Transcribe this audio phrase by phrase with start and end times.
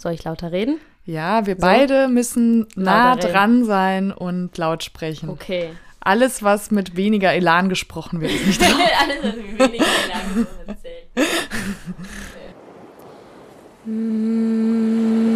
[0.00, 0.78] Soll ich lauter reden?
[1.04, 1.60] Ja, wir So.
[1.62, 3.32] beide müssen nah Lauter reden.
[3.34, 5.28] dran sein und laut sprechen.
[5.28, 5.70] Okay.
[5.98, 8.80] Alles, was mit weniger Elan gesprochen wird, ist nicht dran.
[9.02, 11.08] Alles, was mir weniger lange erzählt.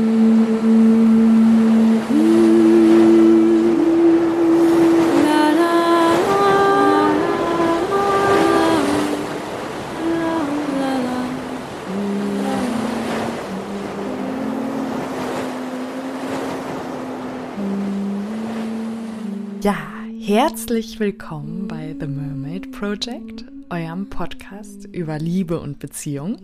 [19.62, 19.76] Ja,
[20.18, 26.38] herzlich willkommen bei The Mermaid Project, eurem Podcast über Liebe und Beziehung.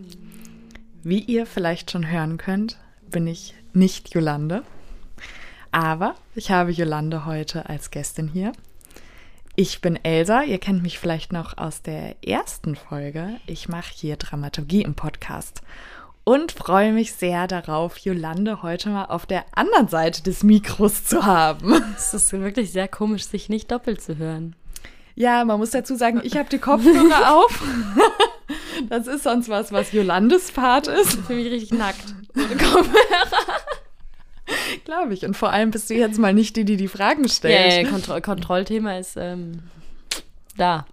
[1.03, 2.77] Wie ihr vielleicht schon hören könnt,
[3.11, 4.63] bin ich nicht Jolande,
[5.69, 8.53] aber ich habe Jolande heute als Gästin hier.
[9.57, 13.31] Ich bin Elsa, ihr kennt mich vielleicht noch aus der ersten Folge.
[13.47, 15.61] Ich mache hier Dramaturgie im Podcast
[16.23, 21.25] und freue mich sehr darauf, Jolande heute mal auf der anderen Seite des Mikros zu
[21.25, 21.83] haben.
[21.97, 24.55] Es ist wirklich sehr komisch, sich nicht doppelt zu hören.
[25.15, 27.61] Ja, man muss dazu sagen, ich habe die Kopfhörer auf.
[28.87, 32.15] Das ist sonst was, was Jolandes Part ist, Ich fühle mich richtig nackt.
[34.85, 35.25] glaube ich.
[35.25, 37.83] Und vor allem bist du jetzt mal nicht die, die die Fragen Ja, stellt.
[37.85, 39.63] ja, Kontro Kontrollthema ist ähm,
[40.57, 40.85] da.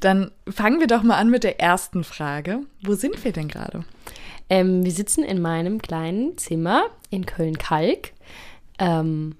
[0.00, 2.60] Dann fangen wir doch mal an mit der ersten Frage.
[2.82, 3.84] Wo sind wir denn gerade?
[4.50, 8.12] Ähm, wir sitzen in meinem kleinen Zimmer in Köln-Kalk.
[8.78, 9.36] Ähm,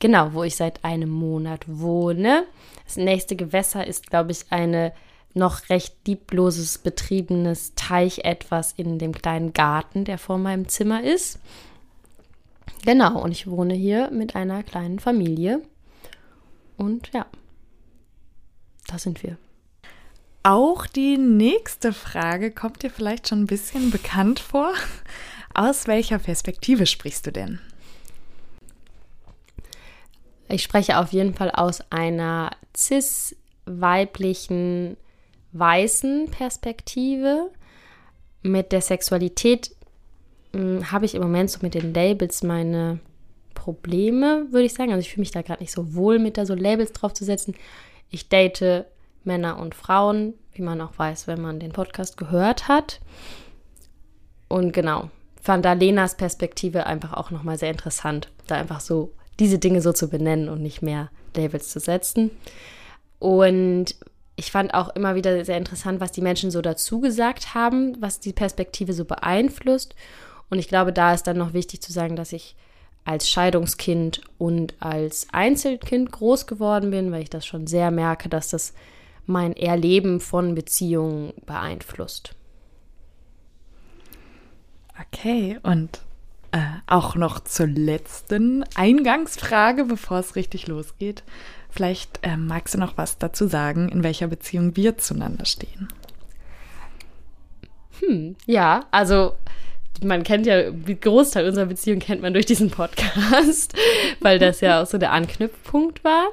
[0.00, 2.44] genau, wo ich seit einem Monat wohne.
[2.84, 4.92] Das nächste Gewässer ist, glaube ich, eine
[5.34, 11.38] noch recht liebloses betriebenes Teich etwas in dem kleinen Garten, der vor meinem Zimmer ist.
[12.84, 15.60] Genau, und ich wohne hier mit einer kleinen Familie.
[16.76, 17.26] Und ja,
[18.86, 19.36] da sind wir.
[20.46, 24.74] Auch die nächste Frage kommt dir vielleicht schon ein bisschen bekannt vor.
[25.54, 27.60] Aus welcher Perspektive sprichst du denn?
[30.50, 34.98] Ich spreche auf jeden Fall aus einer cis-weiblichen,
[35.52, 37.50] weißen Perspektive.
[38.42, 39.74] Mit der Sexualität
[40.52, 43.00] mh, habe ich im Moment so mit den Labels meine
[43.54, 44.92] Probleme, würde ich sagen.
[44.92, 47.54] Also ich fühle mich da gerade nicht so wohl mit da so Labels draufzusetzen.
[48.10, 48.84] Ich date
[49.24, 53.00] Männer und Frauen, wie man auch weiß, wenn man den Podcast gehört hat.
[54.48, 59.58] Und genau, fand da Lenas Perspektive einfach auch nochmal sehr interessant, da einfach so diese
[59.58, 62.30] Dinge so zu benennen und nicht mehr Labels zu setzen.
[63.18, 63.96] Und
[64.36, 68.20] ich fand auch immer wieder sehr interessant, was die Menschen so dazu gesagt haben, was
[68.20, 69.94] die Perspektive so beeinflusst.
[70.50, 72.56] Und ich glaube, da ist dann noch wichtig zu sagen, dass ich
[73.04, 78.48] als Scheidungskind und als Einzelkind groß geworden bin, weil ich das schon sehr merke, dass
[78.48, 78.72] das
[79.26, 82.34] mein Erleben von Beziehungen beeinflusst.
[85.00, 86.00] Okay, und
[86.52, 91.24] äh, auch noch zur letzten Eingangsfrage, bevor es richtig losgeht.
[91.70, 95.88] Vielleicht äh, magst du noch was dazu sagen, in welcher Beziehung wir zueinander stehen.
[98.46, 99.34] Ja, also
[100.02, 103.74] man kennt ja, den Großteil unserer Beziehung kennt man durch diesen Podcast,
[104.20, 106.28] weil das ja auch so der Anknüpfpunkt war.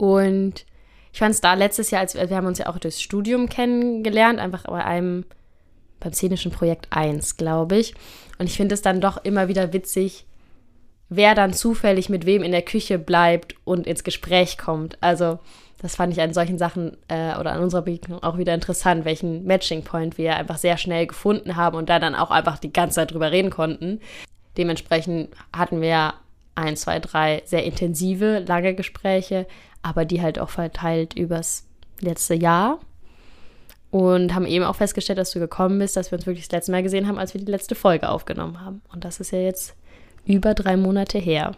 [0.00, 0.64] Und
[1.12, 3.50] ich fand es da letztes Jahr, als wir, wir haben uns ja auch durchs Studium
[3.50, 5.26] kennengelernt, einfach bei einem,
[5.98, 7.94] beim szenischen Projekt 1, glaube ich.
[8.38, 10.24] Und ich finde es dann doch immer wieder witzig,
[11.10, 14.96] wer dann zufällig mit wem in der Küche bleibt und ins Gespräch kommt.
[15.02, 15.38] Also
[15.82, 19.44] das fand ich an solchen Sachen äh, oder an unserer Begegnung auch wieder interessant, welchen
[19.44, 22.96] Matching Point wir einfach sehr schnell gefunden haben und da dann auch einfach die ganze
[22.96, 24.00] Zeit drüber reden konnten.
[24.56, 26.14] Dementsprechend hatten wir
[26.54, 29.46] ein, zwei, drei sehr intensive, lange Gespräche,
[29.82, 31.66] aber die halt auch verteilt übers
[32.00, 32.80] letzte Jahr.
[33.90, 36.70] Und haben eben auch festgestellt, dass du gekommen bist, dass wir uns wirklich das letzte
[36.72, 38.82] Mal gesehen haben, als wir die letzte Folge aufgenommen haben.
[38.92, 39.74] Und das ist ja jetzt
[40.24, 41.56] über drei Monate her.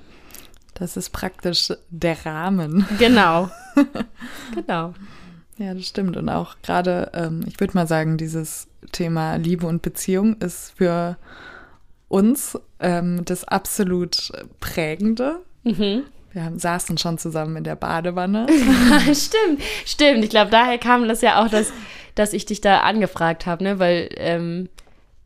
[0.74, 2.86] Das ist praktisch der Rahmen.
[2.98, 3.50] Genau.
[4.54, 4.94] genau.
[5.58, 6.16] Ja, das stimmt.
[6.16, 11.18] Und auch gerade, ähm, ich würde mal sagen, dieses Thema Liebe und Beziehung ist für
[12.08, 15.40] uns ähm, das absolut Prägende.
[15.64, 16.04] Mhm.
[16.32, 18.46] Wir haben, saßen schon zusammen in der Badewanne.
[19.02, 20.24] stimmt, stimmt.
[20.24, 21.72] Ich glaube, daher kam das ja auch, dass,
[22.14, 23.78] dass ich dich da angefragt habe, ne?
[23.78, 24.68] Weil ähm,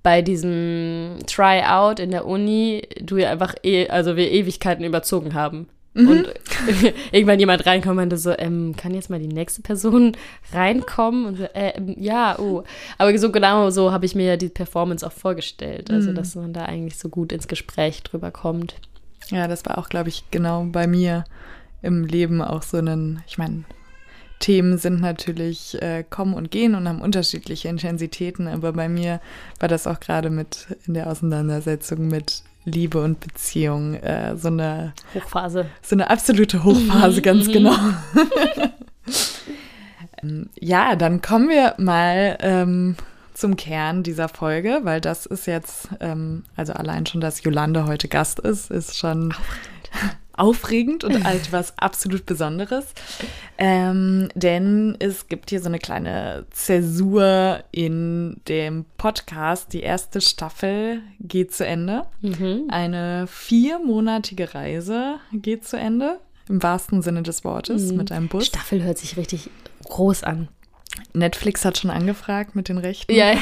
[0.03, 5.69] bei diesem Tryout in der Uni du ja einfach, eh, also wir Ewigkeiten überzogen haben.
[5.97, 6.29] Und
[7.13, 10.13] irgendwann jemand reinkommt und meinte so, ähm, kann jetzt mal die nächste Person
[10.53, 11.25] reinkommen?
[11.25, 12.65] Und so, äh, ja, oh.
[12.99, 15.91] Aber so genau so habe ich mir ja die Performance auch vorgestellt.
[15.91, 18.75] Also, dass man da eigentlich so gut ins Gespräch drüber kommt.
[19.31, 21.25] Ja, das war auch, glaube ich, genau bei mir
[21.83, 23.65] im Leben auch so ein, ich meine,
[24.39, 29.21] Themen sind natürlich äh, kommen und gehen und haben unterschiedliche Intensitäten, aber bei mir
[29.61, 34.93] war das auch gerade mit in der Auseinandersetzung mit Liebe und Beziehung äh, so eine
[35.15, 35.67] Hochphase.
[35.81, 37.77] So eine absolute Hochphase, ganz genau.
[40.23, 42.97] Ähm, ja, dann kommen wir mal ähm,
[43.37, 48.09] zum Kern dieser Folge, weil das ist jetzt, ähm, also allein schon, dass Jolande heute
[48.09, 49.35] Gast ist, ist schon
[50.33, 52.87] aufregend, und etwas absolut Besonderes.
[53.59, 59.73] Ähm, denn es gibt hier so eine kleine Zäsur in dem Podcast.
[59.73, 62.05] Die erste Staffel geht zu Ende.
[62.21, 62.65] Mhm.
[62.69, 66.19] Eine viermonatige Reise geht zu Ende.
[66.49, 67.97] Im wahrsten Sinne des Wortes, mhm.
[67.97, 68.47] mit einem Bus.
[68.47, 69.51] Staffel hört sich richtig
[69.85, 70.49] groß an.
[71.13, 73.13] Netflix hat schon angefragt mit den Rechten.
[73.13, 73.35] Ja.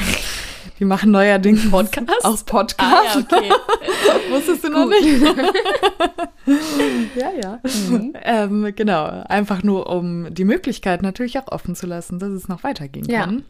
[0.79, 2.25] Die machen neuerdings Podcast?
[2.25, 2.81] Aus Podcast.
[2.81, 3.49] Ah, ja, okay.
[4.31, 5.21] Wusstest du noch nicht?
[7.15, 7.59] ja, ja.
[7.63, 8.13] Mhm.
[8.23, 9.23] Ähm, genau.
[9.27, 13.25] Einfach nur, um die Möglichkeit natürlich auch offen zu lassen, dass es noch weitergehen ja.
[13.25, 13.43] kann.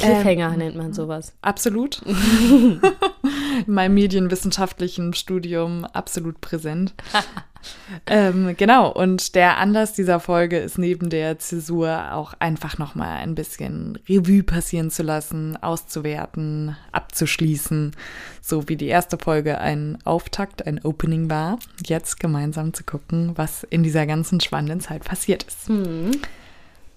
[0.00, 1.34] Cliffhanger ähm, nennt man sowas.
[1.42, 2.02] Absolut.
[3.66, 6.94] In meinem medienwissenschaftlichen Studium absolut präsent.
[8.06, 13.34] ähm, genau, und der Anlass dieser Folge ist neben der Zäsur auch einfach nochmal ein
[13.34, 17.92] bisschen Revue passieren zu lassen, auszuwerten, abzuschließen,
[18.40, 23.64] so wie die erste Folge ein Auftakt, ein Opening war, jetzt gemeinsam zu gucken, was
[23.64, 25.68] in dieser ganzen spannenden Zeit passiert ist.
[25.68, 26.12] Mhm.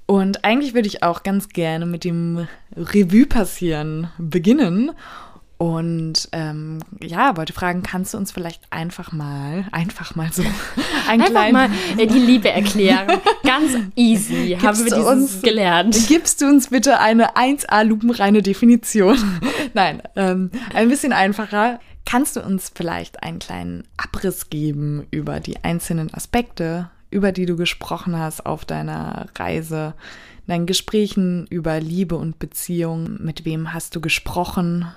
[0.06, 4.92] Und eigentlich würde ich auch ganz gerne mit dem Revue passieren beginnen
[5.64, 10.44] und ähm, ja, wollte fragen, kannst du uns vielleicht einfach mal, einfach mal so
[11.08, 13.22] ein einfach mal äh, die Liebe erklären.
[13.46, 15.98] Ganz easy haben wir uns, gelernt.
[16.10, 19.18] Gibst du uns bitte eine 1a lupenreine Definition?
[19.74, 21.80] Nein, ähm, ein bisschen einfacher.
[22.06, 27.56] Kannst du uns vielleicht einen kleinen Abriss geben über die einzelnen Aspekte, über die du
[27.56, 29.94] gesprochen hast auf deiner Reise,
[30.46, 33.16] in deinen Gesprächen über Liebe und Beziehung?
[33.22, 34.92] Mit wem hast du gesprochen?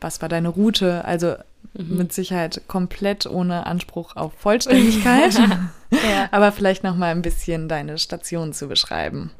[0.00, 1.04] Was war deine Route?
[1.04, 1.34] Also
[1.74, 1.96] mhm.
[1.96, 5.34] mit Sicherheit komplett ohne Anspruch auf Vollständigkeit,
[5.90, 6.28] ja.
[6.30, 9.30] aber vielleicht noch mal ein bisschen deine Station zu beschreiben.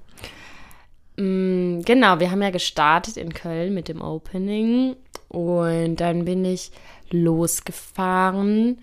[1.17, 4.97] Mm, genau, wir haben ja gestartet in Köln mit dem Opening
[5.29, 6.71] und dann bin ich
[7.11, 8.79] losgefahren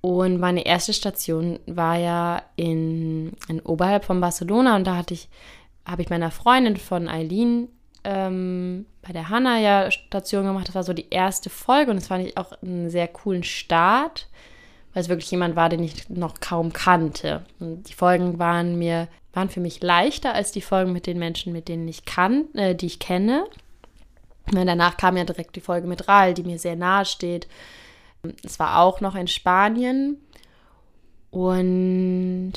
[0.00, 5.28] und meine erste Station war ja in, in oberhalb von Barcelona und da hatte ich
[5.88, 7.68] habe ich meiner Freundin von Eileen
[8.08, 10.68] ähm, bei der Hanna ja Station gemacht.
[10.68, 14.28] Das war so die erste Folge und das fand ich auch einen sehr coolen Start,
[14.94, 17.44] weil es wirklich jemand war, den ich noch kaum kannte.
[17.60, 21.52] Und die Folgen waren mir, waren für mich leichter als die Folgen mit den Menschen,
[21.52, 23.44] mit denen ich kann, äh, die ich kenne.
[24.46, 27.46] Und danach kam ja direkt die Folge mit Ral, die mir sehr nahe steht.
[28.42, 30.16] Es war auch noch in Spanien.
[31.30, 32.54] Und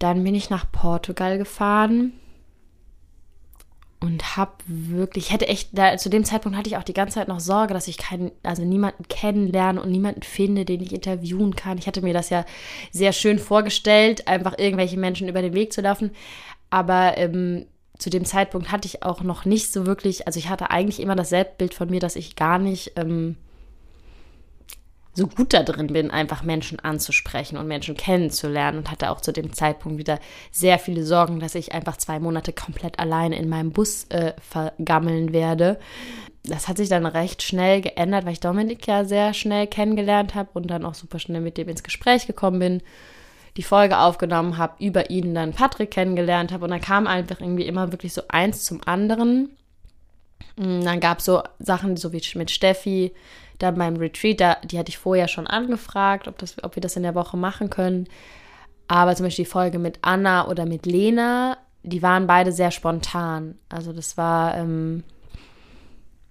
[0.00, 2.12] dann bin ich nach Portugal gefahren
[4.00, 7.16] und habe wirklich, ich hätte echt, da, zu dem Zeitpunkt hatte ich auch die ganze
[7.16, 11.54] Zeit noch Sorge, dass ich keinen, also niemanden kennenlerne und niemanden finde, den ich interviewen
[11.54, 11.76] kann.
[11.76, 12.46] Ich hatte mir das ja
[12.90, 16.12] sehr schön vorgestellt, einfach irgendwelche Menschen über den Weg zu laufen.
[16.70, 17.66] Aber ähm,
[17.98, 21.14] zu dem Zeitpunkt hatte ich auch noch nicht so wirklich, also ich hatte eigentlich immer
[21.14, 23.36] das Selbstbild von mir, dass ich gar nicht ähm,
[25.20, 29.32] so gut da drin bin, einfach Menschen anzusprechen und Menschen kennenzulernen und hatte auch zu
[29.32, 30.18] dem Zeitpunkt wieder
[30.50, 35.34] sehr viele Sorgen, dass ich einfach zwei Monate komplett alleine in meinem Bus äh, vergammeln
[35.34, 35.78] werde.
[36.42, 40.48] Das hat sich dann recht schnell geändert, weil ich Dominik ja sehr schnell kennengelernt habe
[40.54, 42.82] und dann auch super schnell mit dem ins Gespräch gekommen bin,
[43.58, 47.66] die Folge aufgenommen habe, über ihn dann Patrick kennengelernt habe und dann kam einfach irgendwie
[47.66, 49.50] immer wirklich so eins zum anderen.
[50.56, 53.12] Und dann gab es so Sachen, so wie mit Steffi,
[53.62, 56.96] da beim Retreat, da, die hatte ich vorher schon angefragt, ob, das, ob wir das
[56.96, 58.08] in der Woche machen können.
[58.88, 63.58] Aber zum Beispiel die Folge mit Anna oder mit Lena, die waren beide sehr spontan.
[63.68, 65.04] Also das war, ähm,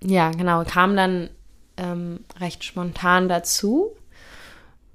[0.03, 1.29] ja, genau, kam dann
[1.77, 3.91] ähm, recht spontan dazu.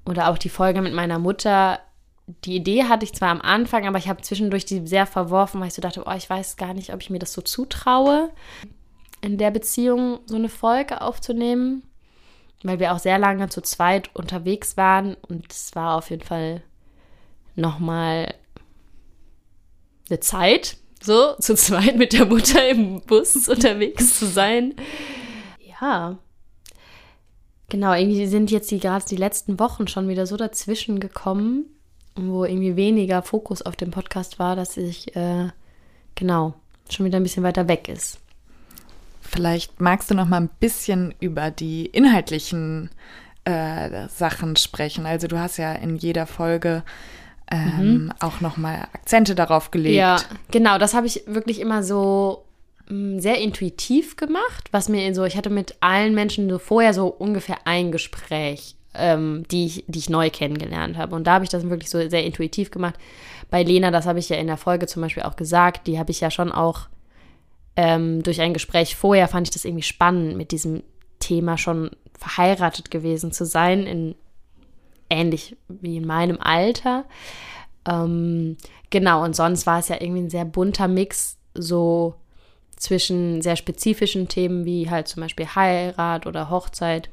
[0.04, 1.78] Oder auch die Folge mit meiner Mutter.
[2.44, 5.68] Die Idee hatte ich zwar am Anfang, aber ich habe zwischendurch die sehr verworfen, weil
[5.68, 8.30] ich so dachte, oh, ich weiß gar nicht, ob ich mir das so zutraue,
[9.20, 11.82] in der Beziehung so eine Folge aufzunehmen
[12.64, 16.62] weil wir auch sehr lange zu zweit unterwegs waren und es war auf jeden Fall
[17.54, 18.34] nochmal
[20.08, 24.74] eine Zeit, so zu zweit mit der Mutter im Bus unterwegs zu sein.
[25.80, 26.18] Ja.
[27.68, 31.66] Genau, irgendwie sind jetzt die gerade die letzten Wochen schon wieder so dazwischen gekommen,
[32.16, 35.48] wo irgendwie weniger Fokus auf dem Podcast war, dass ich äh,
[36.14, 36.54] genau
[36.88, 38.20] schon wieder ein bisschen weiter weg ist.
[39.34, 42.90] Vielleicht magst du noch mal ein bisschen über die inhaltlichen
[43.44, 45.06] äh, Sachen sprechen.
[45.06, 46.84] Also du hast ja in jeder Folge
[47.50, 48.12] ähm, mhm.
[48.20, 49.96] auch nochmal Akzente darauf gelegt.
[49.96, 50.20] Ja,
[50.52, 52.44] genau, das habe ich wirklich immer so
[52.88, 56.94] mh, mm, sehr intuitiv gemacht, was mir so, ich hatte mit allen Menschen so vorher
[56.94, 61.16] so ungefähr ein Gespräch, ähm, die, ich, die ich neu kennengelernt habe.
[61.16, 62.94] Und da habe ich das wirklich so sehr intuitiv gemacht.
[63.50, 66.12] Bei Lena, das habe ich ja in der Folge zum Beispiel auch gesagt, die habe
[66.12, 66.86] ich ja schon auch
[67.76, 70.82] ähm, durch ein Gespräch vorher fand ich das irgendwie spannend, mit diesem
[71.18, 74.14] Thema schon verheiratet gewesen zu sein, in,
[75.10, 77.04] ähnlich wie in meinem Alter.
[77.88, 78.56] Ähm,
[78.90, 82.14] genau, und sonst war es ja irgendwie ein sehr bunter Mix, so
[82.76, 87.08] zwischen sehr spezifischen Themen wie halt zum Beispiel Heirat oder Hochzeit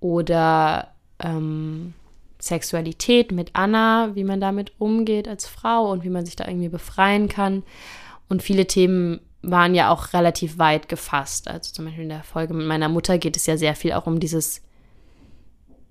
[0.00, 1.94] oder ähm,
[2.40, 6.68] Sexualität mit Anna, wie man damit umgeht als Frau und wie man sich da irgendwie
[6.68, 7.62] befreien kann.
[8.28, 11.48] Und viele Themen waren ja auch relativ weit gefasst.
[11.48, 14.06] Also zum Beispiel in der Folge mit meiner Mutter geht es ja sehr viel auch
[14.06, 14.62] um dieses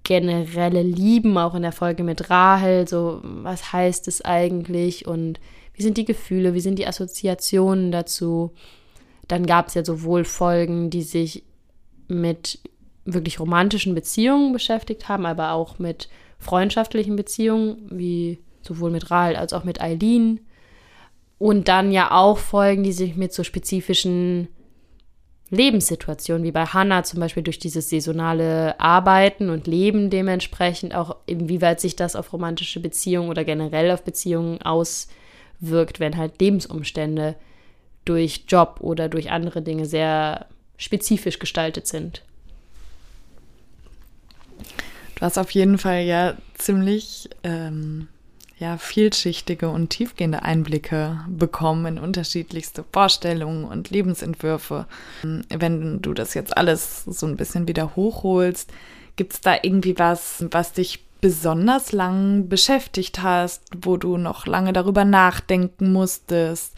[0.04, 5.40] generelle Lieben, auch in der Folge mit Rahel, so was heißt es eigentlich und
[5.74, 8.52] wie sind die Gefühle, wie sind die Assoziationen dazu.
[9.28, 11.44] Dann gab es ja sowohl Folgen, die sich
[12.08, 12.60] mit
[13.06, 19.54] wirklich romantischen Beziehungen beschäftigt haben, aber auch mit freundschaftlichen Beziehungen, wie sowohl mit Rahel als
[19.54, 20.42] auch mit Eileen.
[21.42, 24.48] Und dann ja auch Folgen, die sich mit so spezifischen
[25.50, 31.82] Lebenssituationen, wie bei Hannah zum Beispiel durch dieses saisonale Arbeiten und Leben dementsprechend auch, inwieweit
[31.82, 37.36] sich das auf romantische Beziehungen oder generell auf Beziehungen auswirkt, wenn halt Lebensumstände
[38.06, 40.46] durch Job oder durch andere Dinge sehr
[40.78, 42.22] spezifisch gestaltet sind.
[45.16, 48.10] Du hast auf jeden Fall ja ziemlich ähm,
[48.62, 54.86] ja, vielschichtige und tiefgehende Einblicke bekommen in unterschiedlichste Vorstellungen und Lebensentwürfe.
[55.24, 58.72] Wenn du das jetzt alles so ein bisschen wieder hochholst,
[59.16, 64.74] gibt es da irgendwie was, was dich besonders lang beschäftigt hast, wo du noch lange
[64.74, 66.78] darüber nachdenken musstest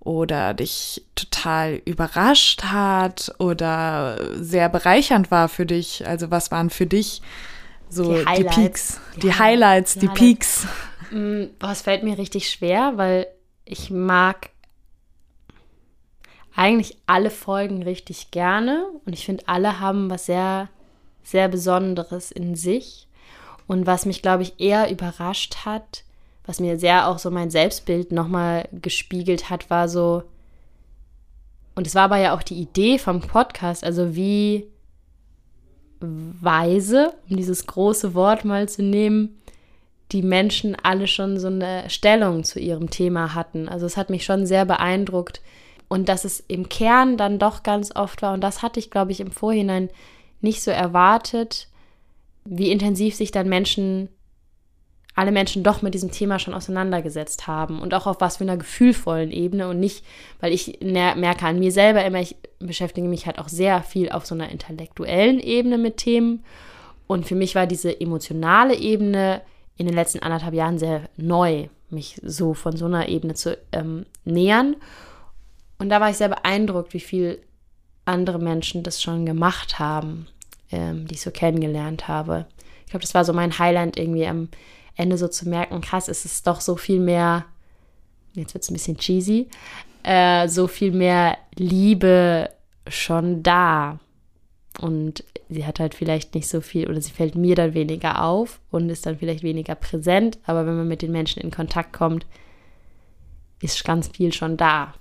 [0.00, 6.04] oder dich total überrascht hat oder sehr bereichernd war für dich?
[6.04, 7.22] Also was waren für dich
[7.92, 10.18] so die, die Peaks, die, die Highlights, die, Highlights.
[10.18, 10.66] Peaks?
[11.10, 13.26] Mm, boah, es fällt mir richtig schwer, weil
[13.64, 14.50] ich mag
[16.54, 20.68] eigentlich alle Folgen richtig gerne und ich finde, alle haben was sehr,
[21.22, 23.08] sehr Besonderes in sich.
[23.66, 26.04] Und was mich, glaube ich, eher überrascht hat,
[26.44, 30.24] was mir sehr auch so mein Selbstbild nochmal gespiegelt hat, war so,
[31.74, 34.66] und es war aber ja auch die Idee vom Podcast, also wie
[36.02, 39.40] weise, um dieses große Wort mal zu nehmen,
[40.12, 43.68] die Menschen alle schon so eine Stellung zu ihrem Thema hatten.
[43.68, 45.40] Also es hat mich schon sehr beeindruckt.
[45.88, 49.12] Und dass es im Kern dann doch ganz oft war, und das hatte ich, glaube
[49.12, 49.90] ich, im Vorhinein
[50.40, 51.68] nicht so erwartet,
[52.44, 54.08] wie intensiv sich dann Menschen,
[55.14, 58.56] alle Menschen doch mit diesem Thema schon auseinandergesetzt haben und auch auf was für einer
[58.56, 60.04] gefühlvollen Ebene und nicht,
[60.40, 64.24] weil ich merke an mir selber immer, ich beschäftige mich halt auch sehr viel auf
[64.24, 66.44] so einer intellektuellen Ebene mit Themen.
[67.06, 69.42] Und für mich war diese emotionale Ebene
[69.76, 74.06] in den letzten anderthalb Jahren sehr neu, mich so von so einer Ebene zu ähm,
[74.24, 74.76] nähern.
[75.78, 77.42] Und da war ich sehr beeindruckt, wie viel
[78.06, 80.26] andere Menschen das schon gemacht haben,
[80.70, 82.46] ähm, die ich so kennengelernt habe.
[82.86, 84.48] Ich glaube, das war so mein Highlight, irgendwie am
[84.94, 87.44] Ende so zu merken, krass, es ist doch so viel mehr,
[88.34, 89.48] jetzt wird es ein bisschen cheesy,
[90.02, 92.50] äh, so viel mehr Liebe
[92.88, 93.98] schon da.
[94.80, 98.60] Und sie hat halt vielleicht nicht so viel oder sie fällt mir dann weniger auf
[98.70, 100.38] und ist dann vielleicht weniger präsent.
[100.44, 102.26] Aber wenn man mit den Menschen in Kontakt kommt,
[103.60, 104.94] ist ganz viel schon da.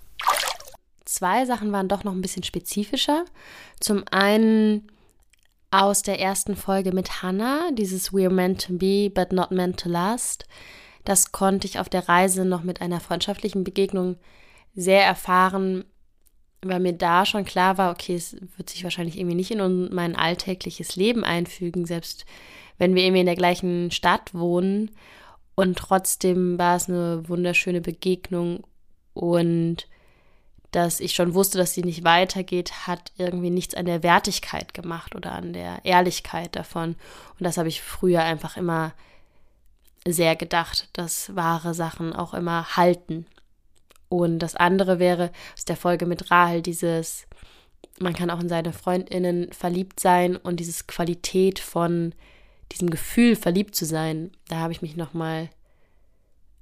[1.06, 3.26] Zwei Sachen waren doch noch ein bisschen spezifischer.
[3.80, 4.90] Zum einen
[5.72, 9.90] aus der ersten Folge mit Hannah, dieses We're meant to be, but not meant to
[9.90, 10.46] last.
[11.06, 14.18] Das konnte ich auf der Reise noch mit einer freundschaftlichen Begegnung
[14.76, 15.86] sehr erfahren,
[16.62, 20.16] weil mir da schon klar war, okay, es wird sich wahrscheinlich irgendwie nicht in mein
[20.16, 22.26] alltägliches Leben einfügen, selbst
[22.78, 24.92] wenn wir irgendwie in der gleichen Stadt wohnen.
[25.56, 28.64] Und trotzdem war es eine wunderschöne Begegnung
[29.14, 29.88] und
[30.72, 35.16] dass ich schon wusste, dass sie nicht weitergeht, hat irgendwie nichts an der Wertigkeit gemacht
[35.16, 36.96] oder an der Ehrlichkeit davon.
[37.38, 38.94] Und das habe ich früher einfach immer
[40.08, 43.26] sehr gedacht, dass wahre Sachen auch immer halten
[44.12, 47.28] und das andere wäre aus der Folge mit Rahel dieses,
[47.98, 52.14] man kann auch in seine Freundinnen verliebt sein und dieses Qualität von
[52.74, 54.32] diesem Gefühl, verliebt zu sein.
[54.50, 55.50] Da habe ich mich nochmal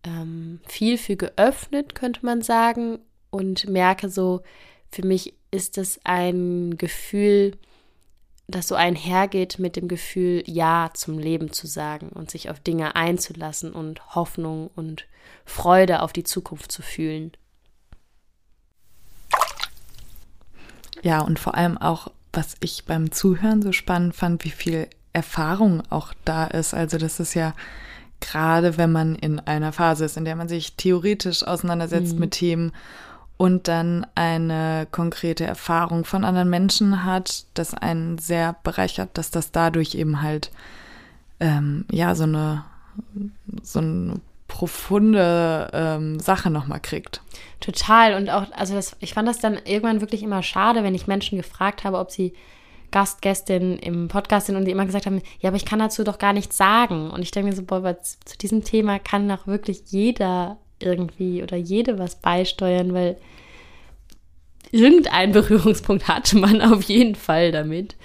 [0.04, 4.42] ähm, viel für geöffnet, könnte man sagen, und merke so,
[4.92, 7.58] für mich ist es ein Gefühl,
[8.48, 12.96] das so einhergeht mit dem Gefühl, Ja zum Leben zu sagen und sich auf Dinge
[12.96, 15.06] einzulassen und Hoffnung und
[15.46, 17.32] Freude auf die Zukunft zu fühlen.
[21.02, 25.84] Ja, und vor allem auch, was ich beim Zuhören so spannend fand, wie viel Erfahrung
[25.90, 26.74] auch da ist.
[26.74, 27.54] Also das ist ja
[28.20, 32.20] gerade, wenn man in einer Phase ist, in der man sich theoretisch auseinandersetzt mhm.
[32.20, 32.72] mit Themen
[33.40, 39.54] und dann eine konkrete Erfahrung von anderen Menschen hat, das einen sehr bereichert, dass das
[39.54, 40.52] dadurch eben halt
[41.40, 42.66] ähm, ja so eine
[43.64, 44.16] so eine
[44.50, 47.22] profunde ähm, Sache nochmal kriegt.
[47.62, 51.08] Total und auch, also das, ich fand das dann irgendwann wirklich immer schade, wenn ich
[51.08, 52.34] Menschen gefragt habe, ob sie
[52.92, 56.20] Gastgästin im Podcast sind und die immer gesagt haben, ja, aber ich kann dazu doch
[56.20, 57.10] gar nichts sagen.
[57.10, 61.58] Und ich denke mir so, boah, zu diesem Thema kann doch wirklich jeder irgendwie oder
[61.58, 63.18] jede was beisteuern, weil
[64.72, 67.96] irgendeinen Berührungspunkt hatte man auf jeden Fall damit.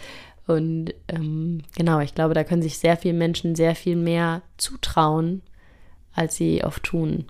[0.46, 5.42] Und ähm, genau, ich glaube, da können sich sehr viele Menschen sehr viel mehr zutrauen,
[6.12, 7.26] als sie oft tun.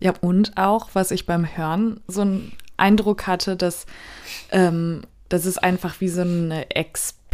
[0.00, 3.86] Ja, und auch, was ich beim Hören so einen Eindruck hatte, dass,
[4.50, 6.70] ähm, dass es einfach wie so eine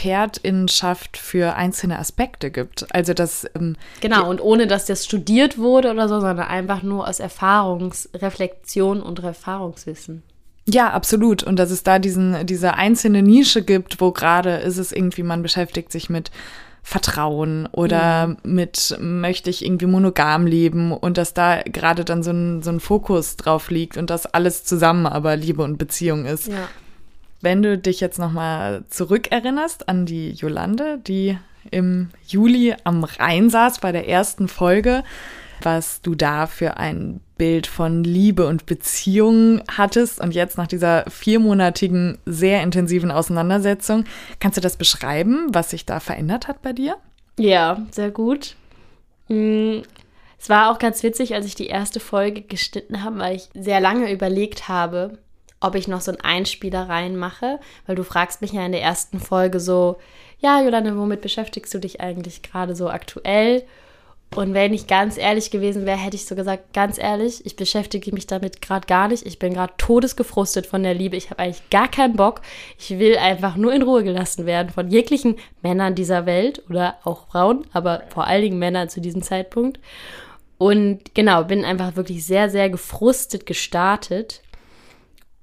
[0.00, 2.86] Expertinnenschaft für einzelne Aspekte gibt.
[2.94, 7.06] Also dass ähm, genau und ohne dass das studiert wurde oder so, sondern einfach nur
[7.06, 10.22] aus Erfahrungsreflexion und Erfahrungswissen.
[10.66, 11.42] Ja, absolut.
[11.42, 15.42] Und dass es da diesen, diese einzelne Nische gibt, wo gerade ist es irgendwie, man
[15.42, 16.30] beschäftigt sich mit
[16.82, 18.36] Vertrauen oder mhm.
[18.42, 22.80] mit möchte ich irgendwie monogam leben und dass da gerade dann so ein, so ein
[22.80, 26.48] Fokus drauf liegt und das alles zusammen aber Liebe und Beziehung ist.
[26.48, 26.68] Ja.
[27.40, 31.38] Wenn du dich jetzt nochmal zurückerinnerst an die Jolande, die
[31.70, 35.04] im Juli am Rhein saß bei der ersten Folge,
[35.62, 41.04] was du da für ein Bild von Liebe und Beziehung hattest und jetzt nach dieser
[41.08, 44.04] viermonatigen, sehr intensiven Auseinandersetzung,
[44.40, 46.96] kannst du das beschreiben, was sich da verändert hat bei dir?
[47.38, 48.56] Ja, sehr gut.
[49.28, 49.80] Mm,
[50.38, 53.80] es war auch ganz witzig, als ich die erste Folge geschnitten habe, weil ich sehr
[53.80, 55.18] lange überlegt habe,
[55.60, 59.20] ob ich noch so einen Einspieler reinmache, weil du fragst mich ja in der ersten
[59.20, 59.98] Folge so,
[60.40, 63.62] ja, Jolande, womit beschäftigst du dich eigentlich gerade so aktuell?
[64.36, 68.12] Und wenn ich ganz ehrlich gewesen wäre, hätte ich so gesagt, ganz ehrlich, ich beschäftige
[68.12, 69.26] mich damit gerade gar nicht.
[69.26, 71.16] Ich bin gerade todesgefrustet von der Liebe.
[71.16, 72.40] Ich habe eigentlich gar keinen Bock.
[72.78, 77.26] Ich will einfach nur in Ruhe gelassen werden von jeglichen Männern dieser Welt oder auch
[77.26, 79.80] Frauen, aber vor allen Dingen Männern zu diesem Zeitpunkt.
[80.58, 84.42] Und genau, bin einfach wirklich sehr, sehr gefrustet gestartet.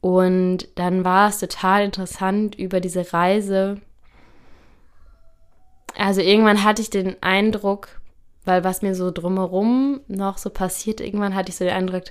[0.01, 3.81] Und dann war es total interessant über diese Reise.
[5.97, 7.99] Also irgendwann hatte ich den Eindruck,
[8.45, 12.03] weil was mir so drumherum noch so passiert, irgendwann hatte ich so den Eindruck,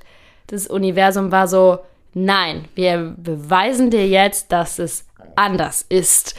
[0.49, 1.79] das Universum war so,
[2.15, 6.35] nein, wir beweisen dir jetzt, dass es anders ist.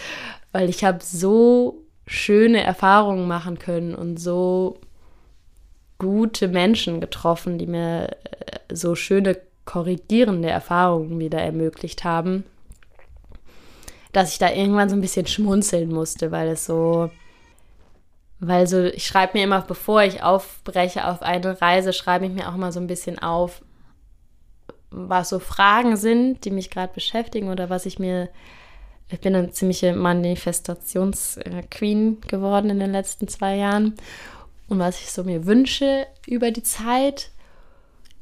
[0.51, 4.79] Weil ich habe so schöne Erfahrungen machen können und so
[5.99, 12.43] gute Menschen getroffen, die mir äh, so schöne korrigierende Erfahrungen wieder ermöglicht haben,
[14.13, 17.11] dass ich da irgendwann so ein bisschen schmunzeln musste, weil es so
[18.39, 22.49] weil so, ich schreibe mir immer, bevor ich aufbreche auf eine Reise, schreibe ich mir
[22.49, 23.61] auch immer so ein bisschen auf,
[24.91, 28.29] was so Fragen sind, die mich gerade beschäftigen oder was ich mir.
[29.09, 33.95] Ich bin eine ziemliche Manifestationsqueen geworden in den letzten zwei Jahren.
[34.67, 37.31] Und was ich so mir wünsche über die Zeit.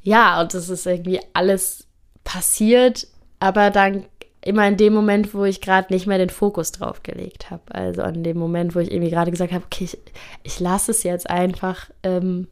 [0.06, 1.84] Ja, und das ist irgendwie alles
[2.22, 3.08] passiert,
[3.40, 4.06] aber dann
[4.40, 7.74] immer in dem Moment, wo ich gerade nicht mehr den Fokus drauf gelegt habe.
[7.74, 9.98] Also an dem Moment, wo ich irgendwie gerade gesagt habe, okay, ich,
[10.44, 12.46] ich lasse es jetzt einfach ähm,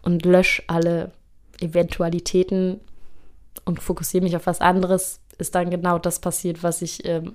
[0.00, 1.12] und lösche alle
[1.60, 2.80] Eventualitäten
[3.66, 7.34] und fokussiere mich auf was anderes, ist dann genau das passiert, was ich ähm,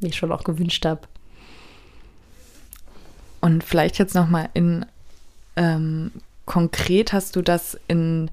[0.00, 1.02] mir schon auch gewünscht habe.
[3.40, 4.84] Und vielleicht jetzt noch mal in
[5.54, 6.10] ähm,
[6.50, 8.28] konkret hast du das in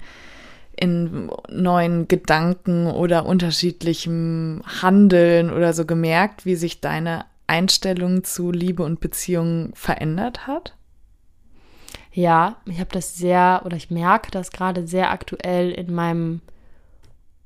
[0.74, 8.84] in neuen Gedanken oder unterschiedlichem Handeln oder so gemerkt, wie sich deine Einstellung zu Liebe
[8.84, 10.76] und Beziehung verändert hat?
[12.12, 16.40] Ja, ich habe das sehr oder ich merke das gerade sehr aktuell in meinem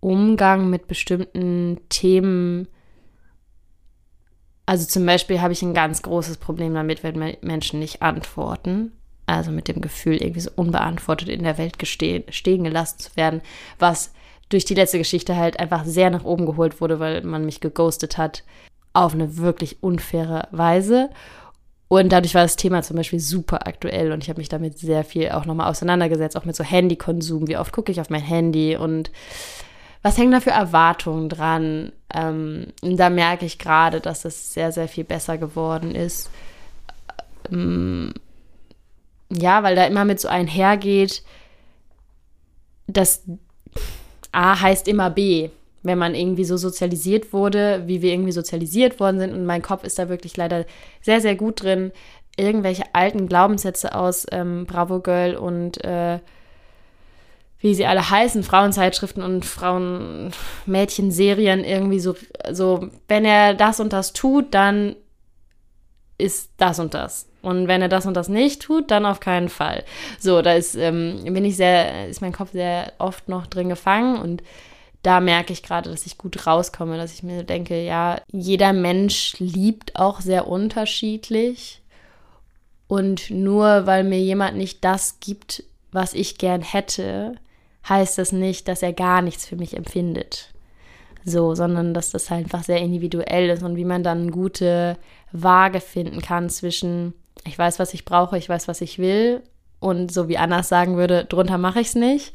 [0.00, 2.68] Umgang mit bestimmten Themen.
[4.66, 8.92] Also zum Beispiel habe ich ein ganz großes Problem damit, wenn Menschen nicht antworten
[9.36, 13.42] also mit dem Gefühl, irgendwie so unbeantwortet in der Welt gestehen, stehen gelassen zu werden,
[13.78, 14.12] was
[14.48, 18.18] durch die letzte Geschichte halt einfach sehr nach oben geholt wurde, weil man mich geghostet
[18.18, 18.44] hat,
[18.92, 21.10] auf eine wirklich unfaire Weise.
[21.88, 25.04] Und dadurch war das Thema zum Beispiel super aktuell und ich habe mich damit sehr
[25.04, 27.48] viel auch nochmal auseinandergesetzt, auch mit so Handykonsum.
[27.48, 29.10] Wie oft gucke ich auf mein Handy und
[30.02, 31.92] was hängen da für Erwartungen dran?
[32.12, 36.30] Ähm, da merke ich gerade, dass es sehr, sehr viel besser geworden ist.
[37.50, 38.12] Ähm,
[39.38, 41.22] ja, weil da immer mit so einhergeht,
[42.86, 43.24] dass
[44.32, 45.50] A heißt immer B,
[45.82, 49.32] wenn man irgendwie so sozialisiert wurde, wie wir irgendwie sozialisiert worden sind.
[49.32, 50.64] Und mein Kopf ist da wirklich leider
[51.00, 51.92] sehr, sehr gut drin,
[52.36, 56.20] irgendwelche alten Glaubenssätze aus ähm, Bravo Girl und äh,
[57.58, 62.16] wie sie alle heißen, Frauenzeitschriften und Frauenmädchenserien irgendwie so,
[62.50, 64.96] so, wenn er das und das tut, dann
[66.18, 67.28] ist das und das.
[67.42, 69.84] Und wenn er das und das nicht tut, dann auf keinen Fall.
[70.18, 74.20] So, da ist, ähm, bin ich sehr, ist mein Kopf sehr oft noch drin gefangen
[74.20, 74.42] und
[75.02, 79.34] da merke ich gerade, dass ich gut rauskomme, dass ich mir denke, ja, jeder Mensch
[79.38, 81.82] liebt auch sehr unterschiedlich.
[82.86, 87.34] Und nur weil mir jemand nicht das gibt, was ich gern hätte,
[87.88, 90.52] heißt das nicht, dass er gar nichts für mich empfindet.
[91.24, 94.96] So, sondern dass das halt einfach sehr individuell ist und wie man dann eine gute
[95.32, 99.42] Waage finden kann zwischen, ich weiß, was ich brauche, ich weiß, was ich will
[99.80, 102.32] und so wie Anna sagen würde, drunter mache ich es nicht.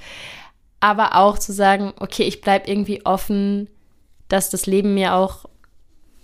[0.80, 3.70] Aber auch zu sagen, okay, ich bleibe irgendwie offen,
[4.28, 5.46] dass das Leben mir auch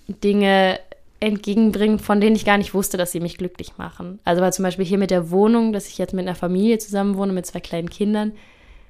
[0.07, 0.79] Dinge
[1.19, 4.19] entgegenbringt, von denen ich gar nicht wusste, dass sie mich glücklich machen.
[4.25, 7.15] Also weil zum Beispiel hier mit der Wohnung, dass ich jetzt mit einer Familie zusammen
[7.15, 8.33] wohne, mit zwei kleinen Kindern,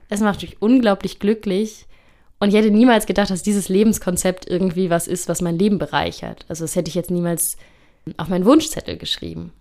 [0.09, 1.85] es macht mich unglaublich glücklich.
[2.39, 6.45] Und ich hätte niemals gedacht, dass dieses Lebenskonzept irgendwie was ist, was mein Leben bereichert.
[6.49, 7.57] Also das hätte ich jetzt niemals
[8.17, 9.53] auf meinen Wunschzettel geschrieben.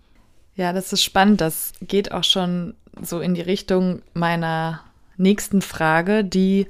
[0.55, 1.41] Ja, das ist spannend.
[1.41, 4.81] Das geht auch schon so in die Richtung meiner
[5.17, 6.67] nächsten Frage, die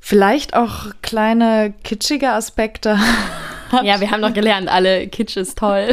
[0.00, 2.98] vielleicht auch kleine kitschige Aspekte
[3.70, 3.84] hat.
[3.84, 5.88] Ja, wir haben noch gelernt, alle Kitsch ist toll.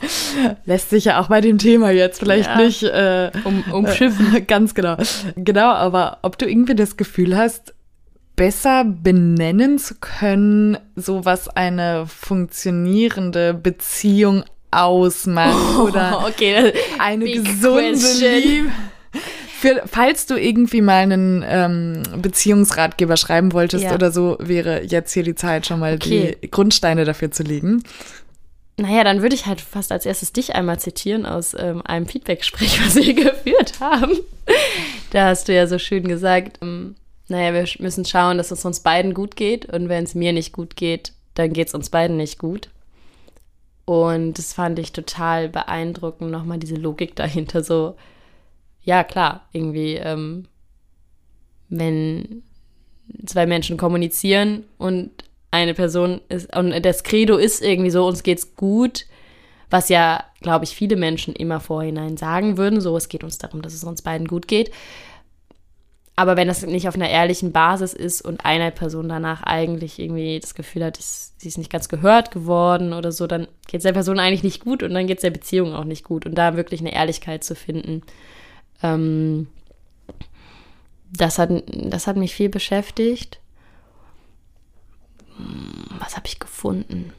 [0.64, 4.34] Lässt sich ja auch bei dem Thema jetzt vielleicht ja, nicht äh, um, umschiffen.
[4.34, 4.96] Äh, ganz genau.
[5.36, 7.74] Genau, aber ob du irgendwie das Gefühl hast,
[8.36, 16.72] besser benennen zu können, so was eine funktionierende Beziehung ausmacht oh, oder okay.
[16.98, 18.72] eine gesunde Liebe.
[19.60, 23.94] Für, falls du irgendwie mal einen ähm, Beziehungsratgeber schreiben wolltest ja.
[23.94, 26.36] oder so, wäre jetzt hier die Zeit, schon mal okay.
[26.42, 27.84] die Grundsteine dafür zu legen.
[28.76, 32.80] Naja, dann würde ich halt fast als erstes dich einmal zitieren aus ähm, einem Feedbackgespräch,
[32.84, 34.18] was wir geführt haben.
[35.10, 36.96] da hast du ja so schön gesagt, ähm,
[37.28, 40.52] naja, wir müssen schauen, dass es uns beiden gut geht und wenn es mir nicht
[40.52, 42.68] gut geht, dann geht es uns beiden nicht gut.
[43.84, 47.96] Und das fand ich total beeindruckend, nochmal diese Logik dahinter so,
[48.82, 50.46] ja klar, irgendwie, ähm,
[51.68, 52.42] wenn
[53.26, 55.10] zwei Menschen kommunizieren und
[55.50, 59.06] eine Person ist, und das Credo ist irgendwie so, uns geht's gut,
[59.68, 63.62] was ja, glaube ich, viele Menschen immer vorhinein sagen würden, so, es geht uns darum,
[63.62, 64.70] dass es uns beiden gut geht.
[66.14, 70.38] Aber wenn das nicht auf einer ehrlichen Basis ist und eine Person danach eigentlich irgendwie
[70.38, 73.94] das Gefühl hat, sie ist nicht ganz gehört geworden oder so, dann geht es der
[73.94, 76.26] Person eigentlich nicht gut und dann geht es der Beziehung auch nicht gut.
[76.26, 78.02] Und da wirklich eine Ehrlichkeit zu finden,
[78.82, 79.48] ähm,
[81.10, 83.40] das, hat, das hat mich viel beschäftigt.
[85.36, 87.14] Hm, was habe ich gefunden?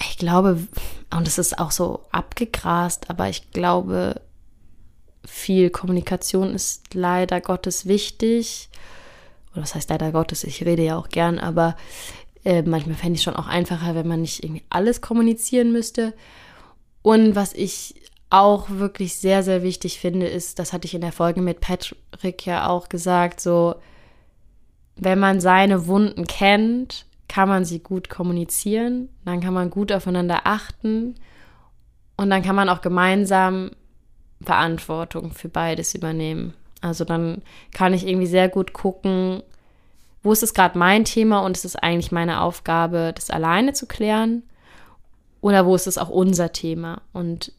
[0.00, 0.66] Ich glaube,
[1.14, 4.20] und es ist auch so abgegrast, aber ich glaube,
[5.24, 8.68] viel Kommunikation ist leider Gottes wichtig.
[9.52, 10.44] Oder was heißt leider Gottes?
[10.44, 11.76] Ich rede ja auch gern, aber
[12.44, 16.14] äh, manchmal fände ich es schon auch einfacher, wenn man nicht irgendwie alles kommunizieren müsste.
[17.02, 17.94] Und was ich
[18.30, 22.46] auch wirklich sehr, sehr wichtig finde, ist, das hatte ich in der Folge mit Patrick
[22.46, 23.74] ja auch gesagt, so,
[24.96, 30.42] wenn man seine Wunden kennt, kann man sie gut kommunizieren, dann kann man gut aufeinander
[30.44, 31.14] achten
[32.16, 33.70] und dann kann man auch gemeinsam
[34.44, 36.54] Verantwortung für beides übernehmen.
[36.80, 39.42] Also dann kann ich irgendwie sehr gut gucken,
[40.22, 43.86] wo ist es gerade mein Thema und ist es eigentlich meine Aufgabe, das alleine zu
[43.86, 44.42] klären
[45.40, 47.02] oder wo ist es auch unser Thema?
[47.12, 47.52] Und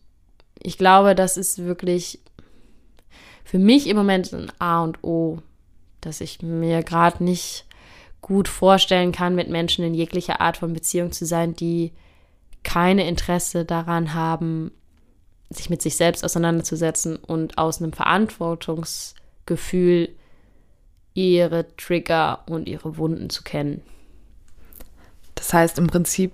[0.62, 2.20] ich glaube, das ist wirklich
[3.44, 5.40] für mich im Moment ein A und O,
[6.02, 7.66] dass ich mir gerade nicht
[8.22, 11.92] gut vorstellen kann, mit Menschen in jeglicher Art von Beziehung zu sein, die
[12.64, 14.72] keine Interesse daran haben,
[15.58, 20.10] sich mit sich selbst auseinanderzusetzen und aus einem Verantwortungsgefühl
[21.14, 23.82] ihre Trigger und ihre Wunden zu kennen.
[25.36, 26.32] Das heißt, im Prinzip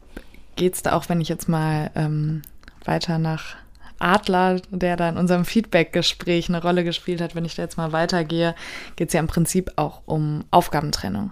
[0.56, 2.42] geht es da auch, wenn ich jetzt mal ähm,
[2.86, 3.56] weiter nach
[4.00, 7.92] Adler, der da in unserem Feedback-Gespräch eine Rolle gespielt hat, wenn ich da jetzt mal
[7.92, 8.56] weitergehe,
[8.96, 11.32] geht es ja im Prinzip auch um Aufgabentrennung.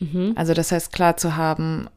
[0.00, 0.32] Mhm.
[0.36, 1.88] Also das heißt klar zu haben,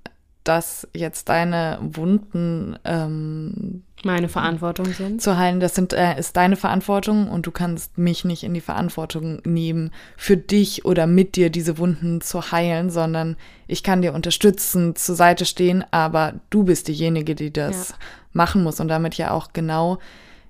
[0.44, 5.22] dass jetzt deine Wunden ähm, meine Verantwortung sind.
[5.22, 8.62] Zu heilen, das sind, äh, ist deine Verantwortung und du kannst mich nicht in die
[8.62, 14.14] Verantwortung nehmen, für dich oder mit dir diese Wunden zu heilen, sondern ich kann dir
[14.14, 17.96] unterstützen, zur Seite stehen, aber du bist diejenige, die das ja.
[18.34, 19.98] machen muss und damit ja auch genau,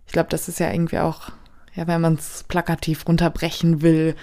[0.05, 1.29] ich glaube, das ist ja irgendwie auch,
[1.73, 4.15] ja, wenn man es plakativ runterbrechen will,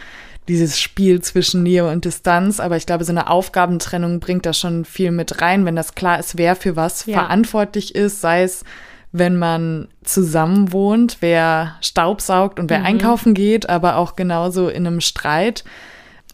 [0.48, 2.60] dieses Spiel zwischen Nähe und Distanz.
[2.60, 6.18] Aber ich glaube, so eine Aufgabentrennung bringt da schon viel mit rein, wenn das klar
[6.18, 7.18] ist, wer für was ja.
[7.18, 8.64] verantwortlich ist, sei es
[9.16, 12.87] wenn man zusammen wohnt, wer Staubsaugt und wer mhm.
[12.87, 15.62] einkaufen geht, aber auch genauso in einem Streit.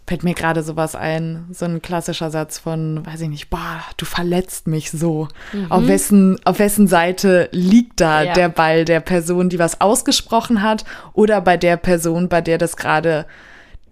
[0.06, 4.06] Fällt mir gerade sowas ein, so ein klassischer Satz von, weiß ich nicht, boah, du
[4.06, 5.28] verletzt mich so.
[5.52, 5.70] Mhm.
[5.70, 8.32] Auf, wessen, auf wessen Seite liegt da ja.
[8.32, 12.78] der Ball der Person, die was ausgesprochen hat oder bei der Person, bei der das
[12.78, 13.26] gerade,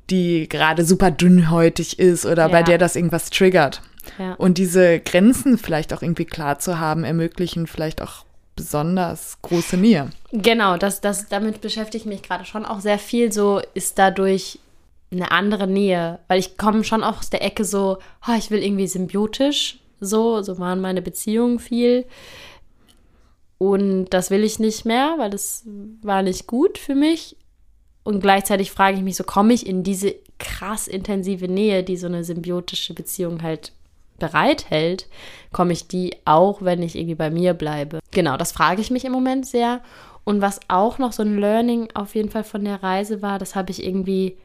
[0.08, 2.48] die gerade super dünnhäutig ist oder ja.
[2.48, 3.82] bei der das irgendwas triggert.
[4.18, 4.32] Ja.
[4.36, 8.24] Und diese Grenzen vielleicht auch irgendwie klar zu haben, ermöglichen vielleicht auch
[8.58, 10.10] besonders große Nähe.
[10.32, 13.32] Genau, das, das, damit beschäftige ich mich gerade schon auch sehr viel.
[13.32, 14.58] So ist dadurch
[15.10, 18.62] eine andere Nähe, weil ich komme schon auch aus der Ecke so, oh, ich will
[18.62, 22.04] irgendwie symbiotisch, so, so waren meine Beziehungen viel.
[23.58, 25.64] Und das will ich nicht mehr, weil das
[26.02, 27.36] war nicht gut für mich.
[28.02, 32.06] Und gleichzeitig frage ich mich so, komme ich in diese krass intensive Nähe, die so
[32.06, 33.72] eine symbiotische Beziehung halt
[34.18, 35.06] bereithält,
[35.52, 38.00] komme ich die auch, wenn ich irgendwie bei mir bleibe.
[38.18, 39.80] Genau, das frage ich mich im Moment sehr.
[40.24, 43.54] Und was auch noch so ein Learning auf jeden Fall von der Reise war, das
[43.54, 44.36] habe ich irgendwie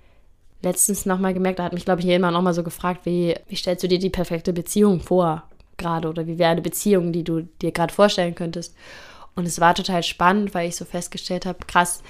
[0.62, 3.84] letztens nochmal gemerkt, da hat mich, glaube ich, jemand nochmal so gefragt, wie, wie stellst
[3.84, 5.42] du dir die perfekte Beziehung vor
[5.78, 8.76] gerade oder wie wäre eine Beziehung, die du dir gerade vorstellen könntest.
[9.34, 12.04] Und es war total spannend, weil ich so festgestellt habe, krass,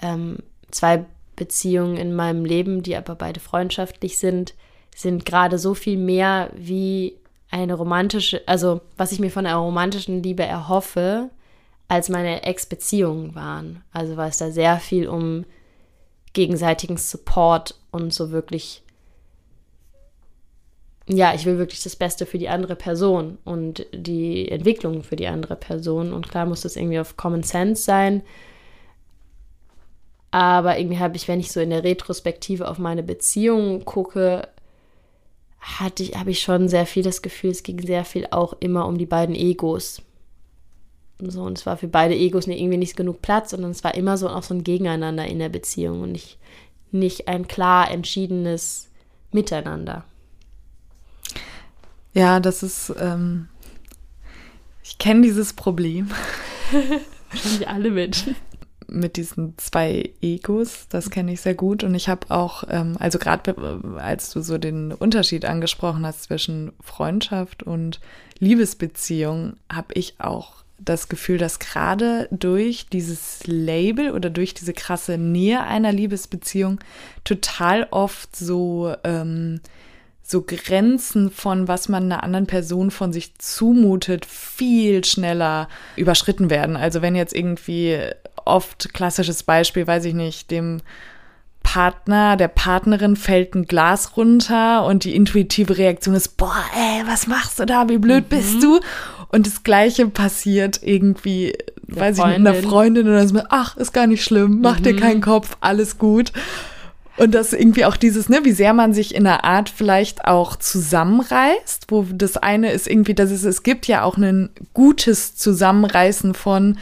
[0.00, 0.38] ähm,
[0.70, 1.04] zwei
[1.36, 4.54] Beziehungen in meinem Leben, die aber beide freundschaftlich sind,
[4.96, 7.18] sind gerade so viel mehr wie
[7.54, 11.30] eine romantische, also was ich mir von einer romantischen Liebe erhoffe,
[11.86, 13.84] als meine Ex-Beziehungen waren.
[13.92, 15.44] Also war es da sehr viel um
[16.32, 18.82] gegenseitigen Support und so wirklich,
[21.06, 25.28] ja, ich will wirklich das Beste für die andere Person und die Entwicklung für die
[25.28, 26.12] andere Person.
[26.12, 28.22] Und klar muss das irgendwie auf Common Sense sein.
[30.32, 34.48] Aber irgendwie habe ich, wenn ich so in der Retrospektive auf meine Beziehungen gucke,
[35.64, 38.86] hatte ich, habe ich schon sehr viel das Gefühl, es ging sehr viel auch immer
[38.86, 40.02] um die beiden Egos.
[41.18, 44.18] So, und es war für beide Egos irgendwie nicht genug Platz, sondern es war immer
[44.18, 46.38] so auch so ein Gegeneinander in der Beziehung und nicht,
[46.90, 48.88] nicht ein klar entschiedenes
[49.32, 50.04] Miteinander.
[52.12, 53.48] Ja, das ist, ähm,
[54.82, 56.10] ich kenne dieses Problem.
[57.58, 58.36] Wir alle Menschen
[58.94, 61.84] mit diesen zwei Egos, das kenne ich sehr gut.
[61.84, 63.54] Und ich habe auch, ähm, also gerade
[63.98, 68.00] als du so den Unterschied angesprochen hast zwischen Freundschaft und
[68.38, 75.18] Liebesbeziehung, habe ich auch das Gefühl, dass gerade durch dieses Label oder durch diese krasse
[75.18, 76.80] Nähe einer Liebesbeziehung
[77.24, 79.60] total oft so ähm,
[80.26, 86.76] so Grenzen von, was man einer anderen Person von sich zumutet, viel schneller überschritten werden.
[86.76, 87.98] Also wenn jetzt irgendwie
[88.44, 90.80] oft klassisches Beispiel, weiß ich nicht, dem
[91.64, 97.26] Partner, der Partnerin fällt ein Glas runter und die intuitive Reaktion ist, boah, ey, was
[97.26, 97.88] machst du da?
[97.88, 98.36] Wie blöd mhm.
[98.36, 98.80] bist du?
[99.30, 102.34] Und das Gleiche passiert irgendwie, der weiß Freundin.
[102.34, 104.84] ich nicht, einer Freundin oder so, ach, ist gar nicht schlimm, mach mhm.
[104.84, 106.32] dir keinen Kopf, alles gut.
[107.16, 110.56] Und das irgendwie auch dieses, ne, wie sehr man sich in einer Art vielleicht auch
[110.56, 116.34] zusammenreißt, wo das eine ist irgendwie, dass es, es gibt ja auch ein gutes Zusammenreißen
[116.34, 116.78] von,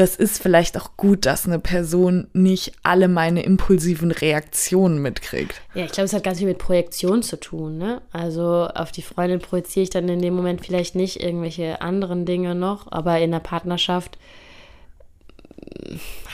[0.00, 5.60] das ist vielleicht auch gut, dass eine Person nicht alle meine impulsiven Reaktionen mitkriegt.
[5.74, 7.76] Ja, ich glaube, es hat ganz viel mit Projektion zu tun.
[7.76, 8.00] Ne?
[8.10, 12.54] Also auf die Freundin projiziere ich dann in dem Moment vielleicht nicht irgendwelche anderen Dinge
[12.54, 14.18] noch, aber in der Partnerschaft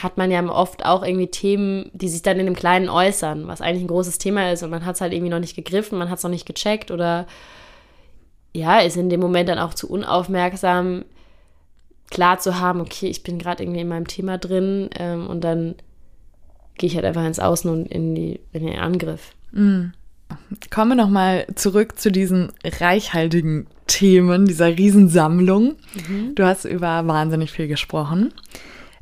[0.01, 3.59] hat man ja oft auch irgendwie Themen, die sich dann in dem Kleinen äußern, was
[3.59, 6.09] eigentlich ein großes Thema ist und man hat es halt irgendwie noch nicht gegriffen, man
[6.09, 7.27] hat es noch nicht gecheckt oder
[8.53, 11.03] ja, ist in dem Moment dann auch zu unaufmerksam
[12.09, 15.75] klar zu haben, okay, ich bin gerade irgendwie in meinem Thema drin ähm, und dann
[16.77, 19.33] gehe ich halt einfach ins Außen und in, die, in den Angriff.
[19.51, 19.93] Mhm.
[20.69, 25.75] Kommen wir nochmal zurück zu diesen reichhaltigen Themen, dieser Riesensammlung.
[26.07, 26.35] Mhm.
[26.35, 28.33] Du hast über wahnsinnig viel gesprochen.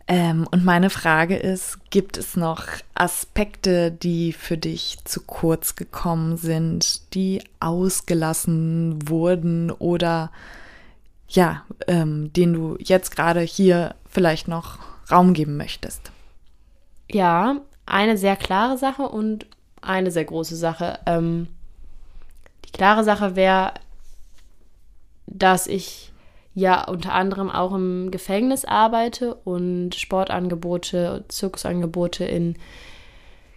[0.07, 6.37] Ähm, und meine Frage ist, gibt es noch Aspekte, die für dich zu kurz gekommen
[6.37, 10.31] sind, die ausgelassen wurden oder
[11.27, 14.79] ja, ähm, den du jetzt gerade hier vielleicht noch
[15.11, 16.11] Raum geben möchtest?
[17.09, 19.45] Ja, eine sehr klare Sache und
[19.81, 20.99] eine sehr große Sache.
[21.05, 21.47] Ähm,
[22.65, 23.73] die klare Sache wäre,
[25.27, 26.11] dass ich
[26.53, 32.55] ja unter anderem auch im Gefängnis arbeite und Sportangebote, Zirkusangebote in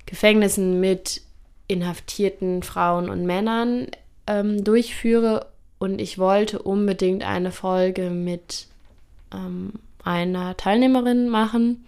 [0.04, 1.22] Gefängnissen mit
[1.68, 3.88] inhaftierten Frauen und Männern
[4.26, 5.46] ähm, durchführe.
[5.78, 8.66] Und ich wollte unbedingt eine Folge mit
[9.32, 11.84] ähm, einer Teilnehmerin machen.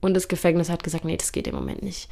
[0.00, 2.08] Und das Gefängnis hat gesagt, nee, das geht im Moment nicht.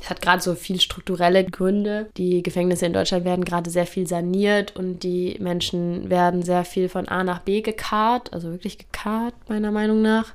[0.00, 2.10] Es hat gerade so viel strukturelle Gründe.
[2.16, 6.88] Die Gefängnisse in Deutschland werden gerade sehr viel saniert und die Menschen werden sehr viel
[6.88, 10.34] von A nach B gekarrt, also wirklich gekarrt, meiner Meinung nach.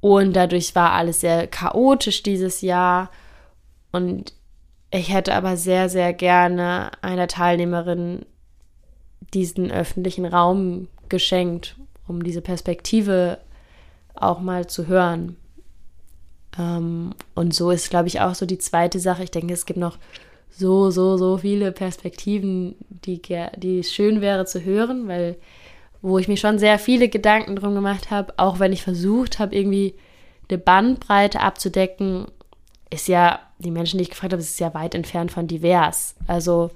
[0.00, 3.10] Und dadurch war alles sehr chaotisch dieses Jahr.
[3.90, 4.34] Und
[4.92, 8.24] ich hätte aber sehr, sehr gerne einer Teilnehmerin
[9.34, 11.76] diesen öffentlichen Raum geschenkt,
[12.06, 13.38] um diese Perspektive
[14.14, 15.36] auch mal zu hören.
[16.58, 19.24] Ähm, und so ist, glaube ich, auch so die zweite Sache.
[19.24, 19.98] Ich denke, es gibt noch
[20.50, 23.20] so, so, so viele Perspektiven, die,
[23.56, 25.36] die schön wäre zu hören, weil
[26.02, 29.56] wo ich mir schon sehr viele Gedanken drum gemacht habe, auch wenn ich versucht habe,
[29.56, 29.94] irgendwie
[30.48, 32.26] eine Bandbreite abzudecken,
[32.90, 36.14] ist ja, die Menschen, die ich gefragt habe, ist ja weit entfernt von divers.
[36.26, 36.70] Also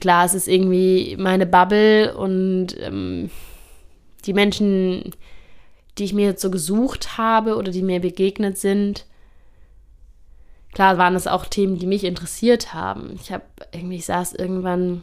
[0.00, 3.30] klar, es ist irgendwie meine Bubble und ähm,
[4.24, 5.12] die Menschen,
[5.98, 9.06] die ich mir jetzt so gesucht habe oder die mir begegnet sind,
[10.72, 13.18] klar waren es auch Themen, die mich interessiert haben.
[13.20, 15.02] Ich habe irgendwie, ich saß irgendwann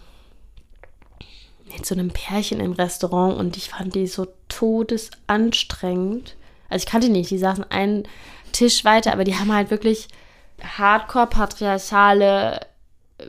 [1.71, 6.35] mit so einem Pärchen im Restaurant und ich fand die so todesanstrengend.
[6.67, 8.07] Also ich kannte die nicht, die saßen einen
[8.51, 10.07] Tisch weiter, aber die haben halt wirklich
[10.61, 12.61] hardcore patriarchale,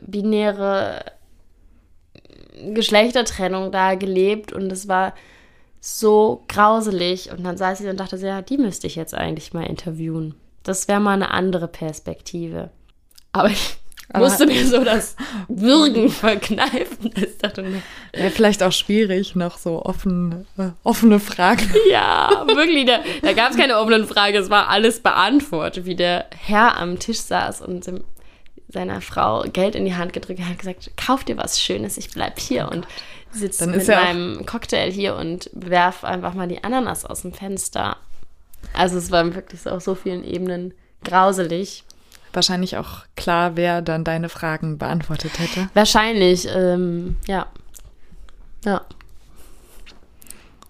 [0.01, 1.05] binäre
[2.73, 5.13] Geschlechtertrennung da gelebt und es war
[5.79, 7.31] so grauselig.
[7.31, 10.35] Und dann saß ich und dachte, ja, die müsste ich jetzt eigentlich mal interviewen.
[10.63, 12.69] Das wäre mal eine andere Perspektive.
[13.33, 13.77] Aber ich
[14.09, 15.15] Aber musste mir so das
[15.47, 17.11] Würgen verkneifen.
[17.15, 17.65] Das dachte
[18.13, 21.67] Wäre vielleicht auch schwierig, noch so offen, äh, offene Fragen.
[21.89, 22.85] Ja, wirklich.
[22.85, 24.37] Da, da gab es keine offenen Fragen.
[24.37, 27.83] Es war alles beantwortet, wie der Herr am Tisch saß und
[28.71, 32.39] seiner Frau Geld in die Hand gedrückt hat, gesagt, kauf dir was Schönes, ich bleib
[32.39, 32.67] hier.
[32.69, 32.87] Oh und
[33.31, 37.97] sitze mit meinem Cocktail hier und werf einfach mal die Ananas aus dem Fenster.
[38.73, 41.83] Also es war wirklich auf so vielen Ebenen grauselig.
[42.33, 45.69] Wahrscheinlich auch klar, wer dann deine Fragen beantwortet hätte.
[45.73, 47.47] Wahrscheinlich, ähm, ja.
[48.63, 48.81] Ja.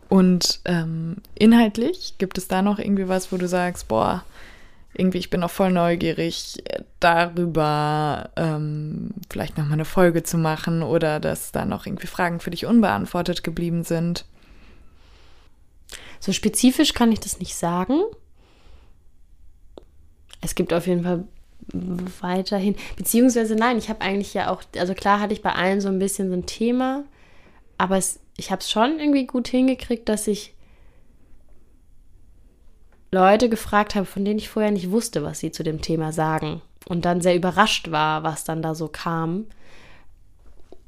[0.10, 4.24] Und ähm, inhaltlich gibt es da noch irgendwie was, wo du sagst, boah,
[4.94, 6.64] irgendwie, ich bin auch voll neugierig
[7.00, 12.52] darüber, ähm, vielleicht nochmal eine Folge zu machen oder dass da noch irgendwie Fragen für
[12.52, 14.26] dich unbeantwortet geblieben sind.
[16.20, 18.02] So spezifisch kann ich das nicht sagen.
[20.42, 21.24] Es gibt auf jeden Fall
[22.22, 25.88] weiterhin, beziehungsweise nein, ich habe eigentlich ja auch, also klar hatte ich bei allen so
[25.88, 27.04] ein bisschen so ein Thema,
[27.78, 30.54] aber es, ich habe es schon irgendwie gut hingekriegt, dass ich
[33.12, 36.62] Leute gefragt habe, von denen ich vorher nicht wusste, was sie zu dem Thema sagen.
[36.88, 39.48] Und dann sehr überrascht war, was dann da so kam.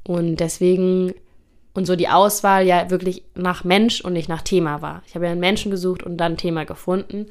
[0.03, 1.13] Und deswegen,
[1.73, 5.03] und so die Auswahl ja wirklich nach Mensch und nicht nach Thema war.
[5.05, 7.27] Ich habe ja einen Menschen gesucht und dann Thema gefunden.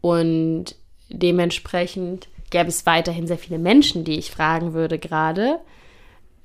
[0.00, 0.76] Und
[1.10, 5.60] dementsprechend gäbe es weiterhin sehr viele Menschen, die ich fragen würde gerade,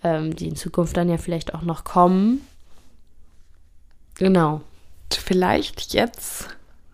[0.03, 2.45] ähm, die in Zukunft dann ja vielleicht auch noch kommen.
[4.15, 4.61] Genau.
[5.09, 6.49] Vielleicht jetzt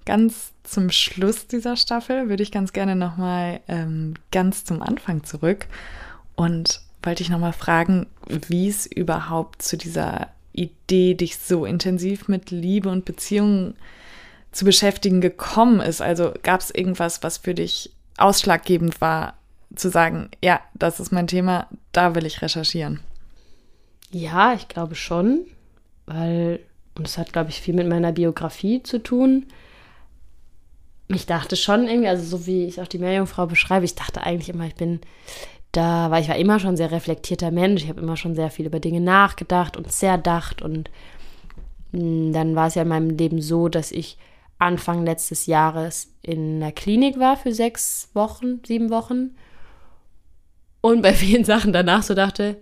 [0.08, 5.68] ganz zum Schluss dieser Staffel würde ich ganz gerne nochmal ähm, ganz zum Anfang zurück
[6.36, 12.52] und wollte ich nochmal fragen, wie es überhaupt zu dieser Idee, dich so intensiv mit
[12.52, 13.76] Liebe und Beziehungen
[14.54, 16.02] zu beschäftigen gekommen ist.
[16.02, 19.34] Also gab es irgendwas, was für dich ausschlaggebend war,
[19.76, 23.02] zu sagen, ja, das ist mein Thema, da will ich recherchieren?
[24.10, 25.46] Ja, ich glaube schon,
[26.06, 26.62] weil,
[26.96, 29.48] und das hat, glaube ich, viel mit meiner Biografie zu tun
[31.10, 34.50] ich dachte schon irgendwie, also so wie ich auch die Meerjungfrau beschreibe, ich dachte eigentlich
[34.50, 35.00] immer, ich bin
[35.72, 37.84] da, weil ich war immer schon sehr reflektierter Mensch.
[37.84, 40.62] Ich habe immer schon sehr viel über Dinge nachgedacht und zerdacht.
[40.62, 40.90] Und
[41.92, 44.18] mm, dann war es ja in meinem Leben so, dass ich
[44.60, 49.36] Anfang letztes Jahres in der Klinik war für sechs Wochen, sieben Wochen.
[50.82, 52.58] Und bei vielen Sachen danach so dachte,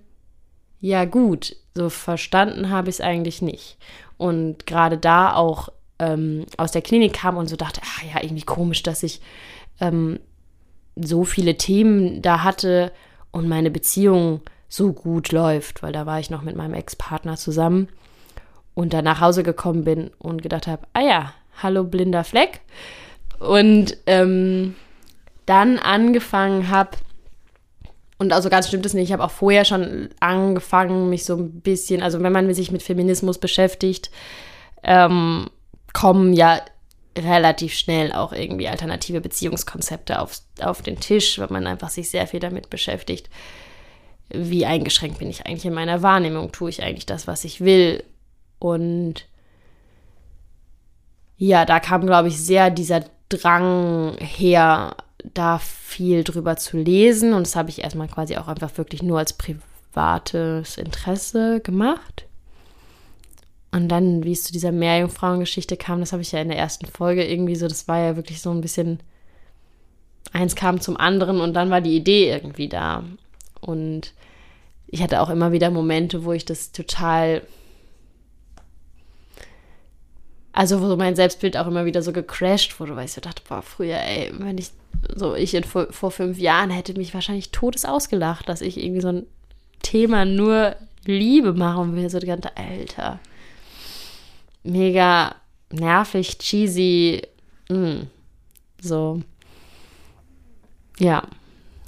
[0.81, 3.77] ja gut, so verstanden habe ich es eigentlich nicht.
[4.17, 8.43] Und gerade da auch ähm, aus der Klinik kam und so dachte, ach ja, irgendwie
[8.43, 9.21] komisch, dass ich
[9.79, 10.19] ähm,
[10.95, 12.91] so viele Themen da hatte
[13.31, 17.89] und meine Beziehung so gut läuft, weil da war ich noch mit meinem Ex-Partner zusammen
[18.73, 22.61] und da nach Hause gekommen bin und gedacht habe, ah ja, hallo blinder Fleck.
[23.39, 24.75] Und ähm,
[25.45, 26.91] dann angefangen habe,
[28.17, 31.61] und also ganz stimmt es nicht, ich habe auch vorher schon angefangen, mich so ein
[31.61, 34.09] bisschen, also wenn man sich mit Feminismus beschäftigt,
[34.83, 35.49] ähm,
[35.95, 36.59] kommen ja
[37.17, 42.27] relativ schnell auch irgendwie alternative Beziehungskonzepte auf, auf den Tisch, weil man einfach sich sehr
[42.27, 43.29] viel damit beschäftigt,
[44.29, 48.03] wie eingeschränkt bin ich eigentlich in meiner Wahrnehmung, tue ich eigentlich das, was ich will.
[48.59, 49.25] Und
[51.37, 57.33] ja, da kam, glaube ich, sehr dieser Drang her, da viel drüber zu lesen.
[57.33, 62.24] Und das habe ich erstmal quasi auch einfach wirklich nur als privates Interesse gemacht.
[63.75, 66.85] Und dann, wie es zu dieser Meerjungfrauengeschichte kam, das habe ich ja in der ersten
[66.85, 69.01] Folge irgendwie so, das war ja wirklich so ein bisschen,
[70.31, 73.03] eins kam zum anderen und dann war die Idee irgendwie da.
[73.59, 74.13] Und
[74.87, 77.41] ich hatte auch immer wieder Momente, wo ich das total,
[80.53, 83.61] also wo mein Selbstbild auch immer wieder so gecrashed wurde, weil ich so dachte, boah,
[83.61, 84.71] früher, ey, wenn ich,
[85.13, 89.01] so ich in, vor, vor fünf Jahren hätte mich wahrscheinlich todes ausgelacht, dass ich irgendwie
[89.01, 89.25] so ein
[89.81, 93.19] Thema nur Liebe machen will, so die ganze, Alter
[94.65, 95.35] mega
[95.71, 97.21] nervig, cheesy.
[97.69, 98.07] Mm.
[98.81, 99.21] So.
[100.99, 101.23] Ja.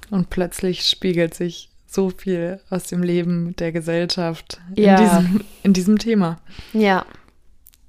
[0.09, 4.95] Und plötzlich spiegelt sich so viel aus dem Leben der Gesellschaft ja.
[4.95, 6.39] in, diesem, in diesem Thema.
[6.73, 7.05] Ja,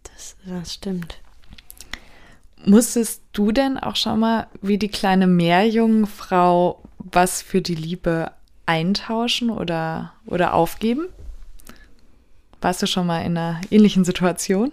[0.05, 1.19] das, das stimmt.
[2.65, 8.33] Musstest du denn auch schon mal wie die kleine Meerjungfrau was für die Liebe
[8.67, 11.07] eintauschen oder, oder aufgeben?
[12.61, 14.73] Warst du schon mal in einer ähnlichen Situation?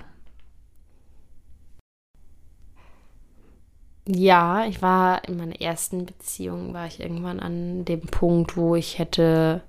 [4.07, 8.99] Ja, ich war in meiner ersten Beziehung, war ich irgendwann an dem Punkt, wo ich
[8.99, 9.63] hätte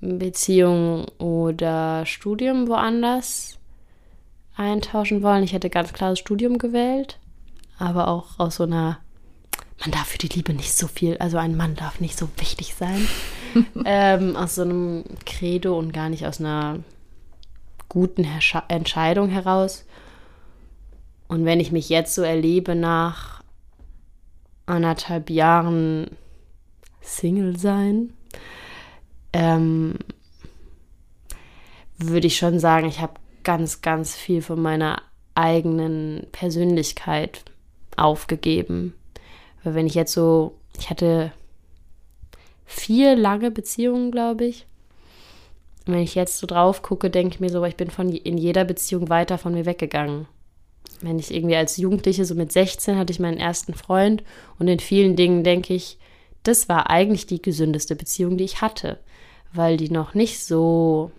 [0.00, 3.58] Beziehung oder Studium woanders
[4.56, 5.42] eintauschen wollen.
[5.42, 7.18] Ich hätte ganz klar das Studium gewählt,
[7.78, 8.98] aber auch aus so einer,
[9.80, 12.74] man darf für die Liebe nicht so viel, also ein Mann darf nicht so wichtig
[12.74, 13.08] sein.
[13.84, 16.80] ähm, aus so einem Credo und gar nicht aus einer
[17.88, 19.84] guten Herscha Entscheidung heraus.
[21.28, 23.42] Und wenn ich mich jetzt so erlebe nach
[24.66, 26.16] anderthalb Jahren
[27.00, 28.12] Single sein,
[29.32, 29.94] ähm,
[31.98, 35.02] würde ich schon sagen, ich habe ganz, ganz viel von meiner
[35.34, 37.44] eigenen Persönlichkeit
[37.96, 38.94] aufgegeben.
[39.62, 41.32] Weil wenn ich jetzt so, ich hatte
[42.68, 44.66] vier lange Beziehungen, glaube ich.
[45.86, 48.36] Und wenn ich jetzt so drauf gucke, denke ich mir so, ich bin von in
[48.36, 50.28] jeder Beziehung weiter von mir weggegangen.
[51.00, 54.22] Wenn ich irgendwie als Jugendliche, so mit 16, hatte ich meinen ersten Freund
[54.58, 55.98] und in vielen Dingen denke ich,
[56.42, 58.98] das war eigentlich die gesündeste Beziehung, die ich hatte,
[59.52, 61.10] weil die noch nicht so.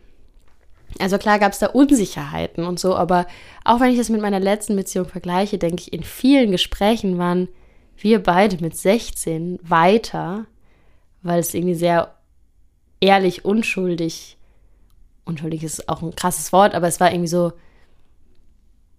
[0.99, 3.25] Also klar gab es da Unsicherheiten und so, aber
[3.63, 7.47] auch wenn ich das mit meiner letzten Beziehung vergleiche, denke ich, in vielen Gesprächen waren
[7.97, 10.45] wir beide mit 16 weiter
[11.21, 12.15] weil es irgendwie sehr
[12.99, 14.37] ehrlich, unschuldig,
[15.25, 17.53] unschuldig ist auch ein krasses Wort, aber es war irgendwie so,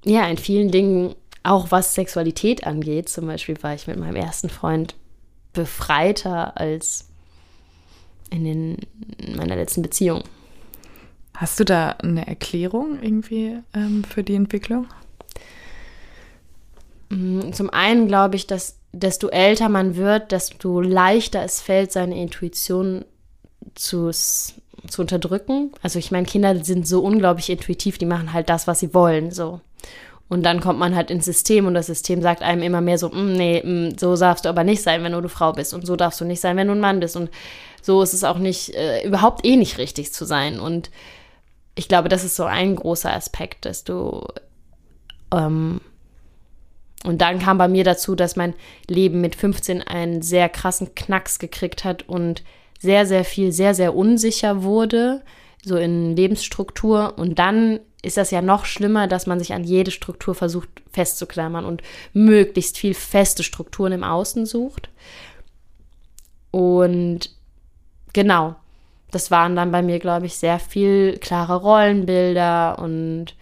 [0.05, 4.51] ja, in vielen Dingen, auch was Sexualität angeht, zum Beispiel war ich mit meinem ersten
[4.51, 4.95] Freund
[5.53, 7.09] befreiter als
[8.31, 8.77] in, den,
[9.19, 10.23] in meiner letzten Beziehung.
[11.35, 14.87] Hast du da eine Erklärung irgendwie ähm, für die Entwicklung?
[17.09, 22.21] Mm, zum einen glaube ich, dass desto älter man wird, desto leichter es fällt, seine
[22.21, 23.05] Intuition
[23.75, 25.73] zu, zu unterdrücken.
[25.83, 29.31] Also ich meine, Kinder sind so unglaublich intuitiv, die machen halt das, was sie wollen,
[29.31, 29.61] so.
[30.29, 33.09] Und dann kommt man halt ins System und das System sagt einem immer mehr so,
[33.09, 35.85] mm, nee, mm, so darfst du aber nicht sein, wenn du eine Frau bist und
[35.85, 37.31] so darfst du nicht sein, wenn du ein Mann bist und
[37.83, 40.61] so ist es auch nicht, äh, überhaupt eh nicht richtig zu sein.
[40.61, 40.91] Und
[41.75, 44.25] ich glaube, das ist so ein großer Aspekt, dass du
[45.35, 45.81] ähm,
[47.05, 48.55] und dann kam bei mir dazu, dass mein
[48.87, 52.43] Leben mit 15 einen sehr krassen Knacks gekriegt hat und
[52.79, 55.23] sehr, sehr viel, sehr, sehr unsicher wurde,
[55.65, 57.15] so in Lebensstruktur.
[57.17, 61.65] Und dann ist das ja noch schlimmer, dass man sich an jede Struktur versucht festzuklammern
[61.65, 61.83] und
[62.13, 64.91] möglichst viel feste Strukturen im Außen sucht.
[66.51, 67.31] Und
[68.13, 68.57] genau,
[69.11, 73.35] das waren dann bei mir, glaube ich, sehr viel klare Rollenbilder und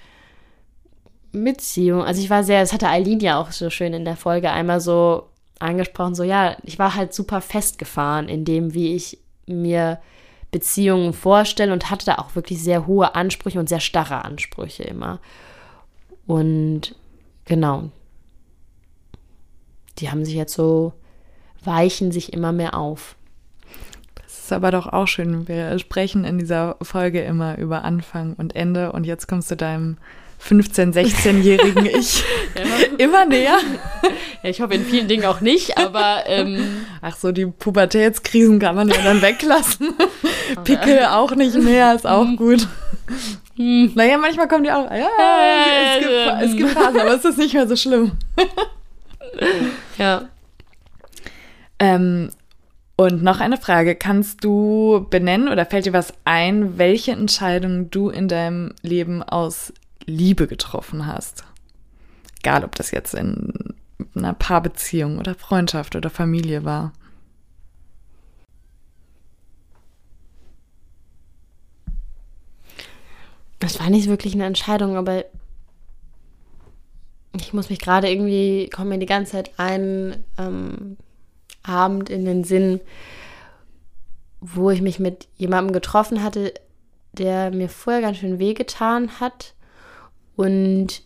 [1.45, 2.03] Beziehung.
[2.03, 4.80] Also ich war sehr, das hatte Eileen ja auch so schön in der Folge einmal
[4.80, 5.28] so
[5.59, 9.99] angesprochen, so ja, ich war halt super festgefahren in dem, wie ich mir
[10.51, 15.20] Beziehungen vorstelle und hatte da auch wirklich sehr hohe Ansprüche und sehr starre Ansprüche immer.
[16.26, 16.95] Und
[17.45, 17.91] genau,
[19.99, 20.93] die haben sich jetzt so,
[21.64, 23.16] weichen sich immer mehr auf.
[24.14, 25.49] Das ist aber doch auch schön.
[25.49, 29.99] Wir sprechen in dieser Folge immer über Anfang und Ende und jetzt kommst du deinem
[30.41, 32.22] 15-, 16-jährigen Ich
[32.55, 32.97] ja.
[32.99, 33.59] immer näher.
[34.43, 36.24] Ja, ich hoffe in vielen Dingen auch nicht, aber.
[36.26, 39.95] Ähm, Ach so, die Pubertätskrisen kann man ja dann weglassen.
[40.64, 42.66] Pickel auch nicht mehr, ist auch gut.
[43.57, 44.91] naja, manchmal kommen die auch.
[44.91, 45.09] Ja,
[45.97, 48.12] es, gibt, es gibt Phasen, aber es ist nicht mehr so schlimm.
[49.99, 50.28] ja.
[51.78, 52.30] Ähm,
[52.97, 53.95] und noch eine Frage.
[53.95, 59.72] Kannst du benennen oder fällt dir was ein, welche Entscheidung du in deinem Leben aus
[60.09, 61.45] Liebe getroffen hast?
[62.41, 63.75] Egal, ob das jetzt in
[64.15, 66.93] einer Paarbeziehung oder Freundschaft oder Familie war.
[73.59, 75.25] Das war nicht wirklich eine Entscheidung, aber
[77.37, 80.97] ich muss mich gerade irgendwie, kommt mir die ganze Zeit ein ähm,
[81.65, 82.81] Abend in den Sinn,
[84.41, 86.55] wo ich mich mit jemandem getroffen hatte,
[87.13, 89.55] der mir vorher ganz schön wehgetan hat
[90.39, 91.03] und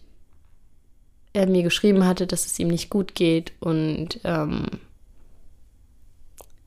[1.32, 4.66] er mir geschrieben hatte, dass es ihm nicht gut geht und ähm,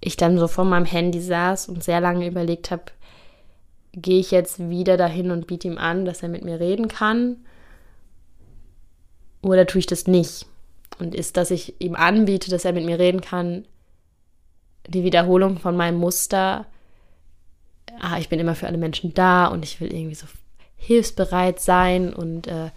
[0.01, 2.85] ich dann so vor meinem Handy saß und sehr lange überlegt habe,
[3.93, 7.37] gehe ich jetzt wieder dahin und biete ihm an, dass er mit mir reden kann
[9.43, 10.47] oder tue ich das nicht?
[10.97, 13.65] Und ist, dass ich ihm anbiete, dass er mit mir reden kann,
[14.87, 16.65] die Wiederholung von meinem Muster,
[17.99, 20.25] ah, ich bin immer für alle Menschen da und ich will irgendwie so
[20.77, 22.69] hilfsbereit sein und äh,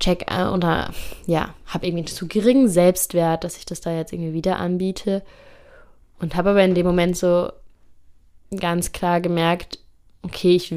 [0.00, 0.92] check äh, oder
[1.26, 5.22] ja, habe irgendwie zu geringen Selbstwert, dass ich das da jetzt irgendwie wieder anbiete.
[6.20, 7.50] Und habe aber in dem Moment so
[8.56, 9.78] ganz klar gemerkt,
[10.22, 10.74] okay, ich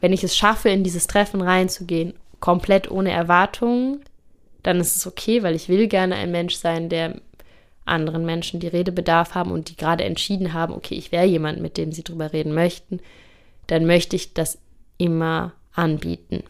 [0.00, 4.04] wenn ich es schaffe, in dieses Treffen reinzugehen, komplett ohne Erwartungen,
[4.62, 7.20] dann ist es okay, weil ich will gerne ein Mensch sein, der
[7.86, 11.76] anderen Menschen, die Redebedarf haben und die gerade entschieden haben, okay, ich wäre jemand, mit
[11.76, 13.00] dem sie drüber reden möchten,
[13.66, 14.58] dann möchte ich das
[14.98, 16.42] immer anbieten.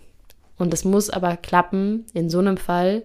[0.57, 3.03] Und es muss aber klappen, in so einem Fall,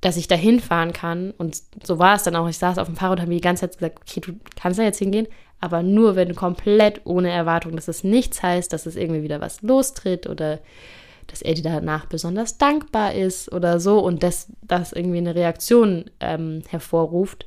[0.00, 1.32] dass ich da hinfahren kann.
[1.32, 2.48] Und so war es dann auch.
[2.48, 4.78] Ich saß auf dem Fahrrad und habe mir die ganze Zeit gesagt, okay, du kannst
[4.78, 5.26] da jetzt hingehen,
[5.60, 9.62] aber nur wenn komplett ohne Erwartung, dass es nichts heißt, dass es irgendwie wieder was
[9.62, 10.60] lostritt oder
[11.26, 16.04] dass er dir danach besonders dankbar ist oder so und dass das irgendwie eine Reaktion
[16.20, 17.46] ähm, hervorruft.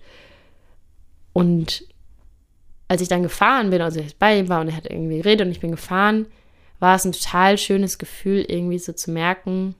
[1.31, 1.85] Und
[2.89, 5.45] als ich dann gefahren bin, also ich bei ihm war und er hat irgendwie geredet
[5.45, 6.25] und ich bin gefahren,
[6.79, 9.75] war es ein total schönes Gefühl, irgendwie so zu merken,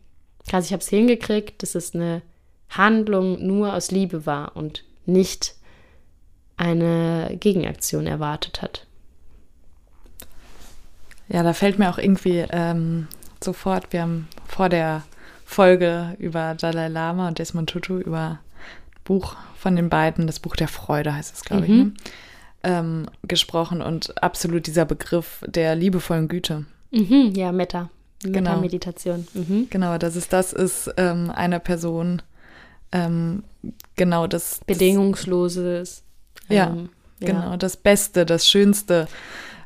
[0.51, 2.21] also ich habe es hingekriegt, dass es eine
[2.69, 5.55] Handlung nur aus Liebe war und nicht
[6.55, 8.85] eine Gegenaktion erwartet hat.
[11.29, 13.07] Ja, da fällt mir auch irgendwie ähm,
[13.43, 15.03] sofort, wir haben vor der
[15.45, 18.39] Folge über Dalai Lama und Desmond Tutu über
[19.03, 21.73] Buch von den beiden, das Buch der Freude heißt es, glaube mhm.
[21.73, 21.93] ich, ne?
[22.63, 26.65] Ähm, gesprochen und absolut dieser Begriff der liebevollen Güte.
[26.91, 27.89] Mhm, ja, Metta.
[28.25, 29.27] Metta-Meditation.
[29.33, 29.45] Genau.
[29.47, 29.67] Mhm.
[29.69, 32.21] genau, dass es das ist, ähm, einer Person
[32.91, 33.43] ähm,
[33.95, 34.61] genau das.
[34.65, 36.03] Bedingungsloses.
[36.49, 36.89] Ja, ähm,
[37.19, 39.07] ja, genau, das Beste, das Schönste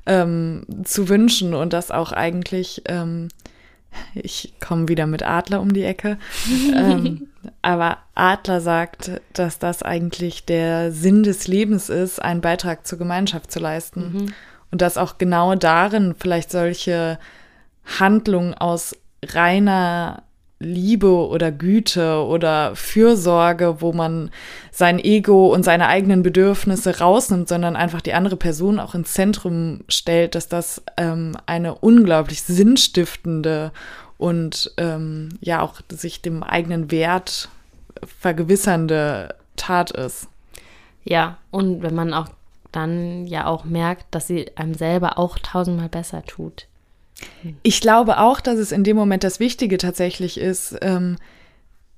[0.06, 3.30] ähm, zu wünschen und das auch eigentlich ähm,
[4.14, 6.18] ich komme wieder mit Adler um die Ecke.
[6.76, 7.28] ähm,
[7.62, 13.52] aber Adler sagt, dass das eigentlich der Sinn des Lebens ist, einen Beitrag zur Gemeinschaft
[13.52, 14.02] zu leisten.
[14.02, 14.34] Mhm.
[14.72, 17.20] Und dass auch genau darin vielleicht solche
[18.00, 20.24] Handlungen aus reiner
[20.64, 24.32] Liebe oder Güte oder Fürsorge, wo man
[24.72, 29.82] sein Ego und seine eigenen Bedürfnisse rausnimmt, sondern einfach die andere Person auch ins Zentrum
[29.88, 33.72] stellt, dass das ähm, eine unglaublich sinnstiftende
[34.18, 37.50] und ähm, ja auch sich dem eigenen Wert
[38.20, 40.28] vergewissernde Tat ist.
[41.04, 42.28] Ja, und wenn man auch
[42.72, 46.68] dann ja auch merkt, dass sie einem selber auch tausendmal besser tut.
[47.64, 51.18] Ich glaube auch, dass es in dem Moment das Wichtige tatsächlich ist, ähm,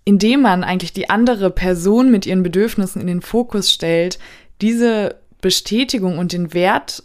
[0.05, 4.19] indem man eigentlich die andere Person mit ihren Bedürfnissen in den Fokus stellt,
[4.61, 7.03] diese Bestätigung und den Wert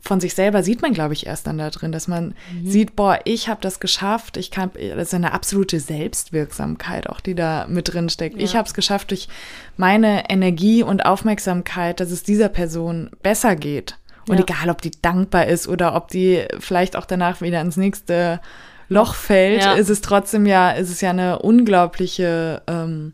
[0.00, 2.70] von sich selber sieht man, glaube ich, erst dann da drin, dass man mhm.
[2.70, 7.34] sieht, boah, ich habe das geschafft, ich kann, das ist eine absolute Selbstwirksamkeit auch, die
[7.34, 8.36] da mit drin steckt.
[8.36, 8.42] Ja.
[8.42, 9.28] Ich habe es geschafft durch
[9.76, 13.96] meine Energie und Aufmerksamkeit, dass es dieser Person besser geht.
[14.28, 14.44] Und ja.
[14.44, 18.40] egal, ob die dankbar ist oder ob die vielleicht auch danach wieder ins nächste
[18.88, 19.72] Loch fällt, ja.
[19.72, 23.12] ist es trotzdem ja, ist es ja eine unglaubliche, ähm,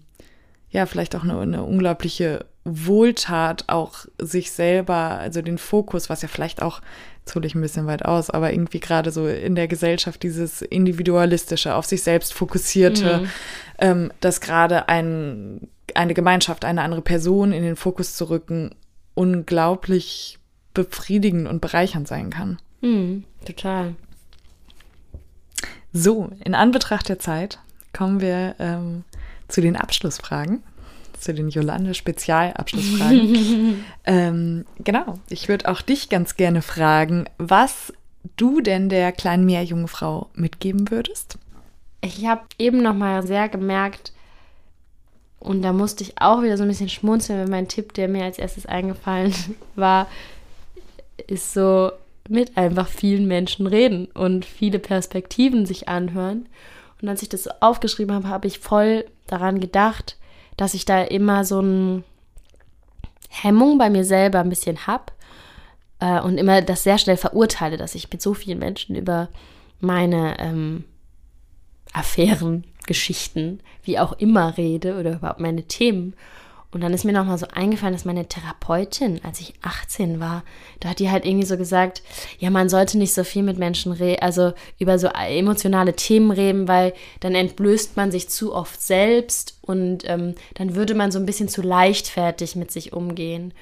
[0.70, 6.28] ja, vielleicht auch eine, eine unglaubliche Wohltat, auch sich selber, also den Fokus, was ja
[6.28, 6.80] vielleicht auch,
[7.20, 10.62] jetzt hole ich ein bisschen weit aus, aber irgendwie gerade so in der Gesellschaft dieses
[10.62, 13.28] individualistische, auf sich selbst fokussierte, mhm.
[13.78, 18.74] ähm, dass gerade ein, eine Gemeinschaft, eine andere Person in den Fokus zu rücken,
[19.14, 20.38] unglaublich
[20.74, 22.58] befriedigend und bereichernd sein kann.
[22.80, 23.94] Mhm, total.
[25.92, 27.58] So, in Anbetracht der Zeit
[27.92, 29.04] kommen wir ähm,
[29.48, 30.62] zu den Abschlussfragen.
[31.18, 33.84] zu den Jolande-Spezialabschlussfragen.
[34.04, 37.92] ähm, genau, ich würde auch dich ganz gerne fragen, was
[38.36, 41.38] du denn der kleinen Meerjungfrau mitgeben würdest?
[42.00, 44.12] Ich habe eben noch mal sehr gemerkt,
[45.44, 48.24] und da musste ich auch wieder so ein bisschen schmunzeln, weil mein Tipp, der mir
[48.24, 49.34] als erstes eingefallen
[49.76, 50.08] war,
[51.26, 51.92] ist so
[52.28, 56.48] mit einfach vielen Menschen reden und viele Perspektiven sich anhören.
[57.02, 60.16] Und als ich das aufgeschrieben habe, habe ich voll daran gedacht,
[60.56, 62.02] dass ich da immer so eine
[63.28, 65.12] Hemmung bei mir selber ein bisschen habe
[66.00, 69.28] äh, und immer das sehr schnell verurteile, dass ich mit so vielen Menschen über
[69.80, 70.84] meine ähm,
[71.92, 76.14] Affären, Geschichten, wie auch immer rede oder überhaupt meine Themen.
[76.74, 80.42] Und dann ist mir nochmal so eingefallen, dass meine Therapeutin, als ich 18 war,
[80.80, 82.02] da hat die halt irgendwie so gesagt,
[82.40, 86.66] ja, man sollte nicht so viel mit Menschen reden, also über so emotionale Themen reden,
[86.66, 91.26] weil dann entblößt man sich zu oft selbst und ähm, dann würde man so ein
[91.26, 93.54] bisschen zu leichtfertig mit sich umgehen.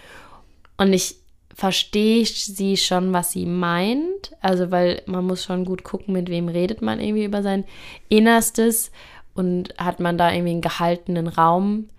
[0.78, 1.16] Und ich
[1.54, 4.34] verstehe sie schon, was sie meint.
[4.40, 7.64] Also, weil man muss schon gut gucken, mit wem redet man irgendwie über sein
[8.08, 8.90] Innerstes
[9.34, 11.90] und hat man da irgendwie einen gehaltenen Raum.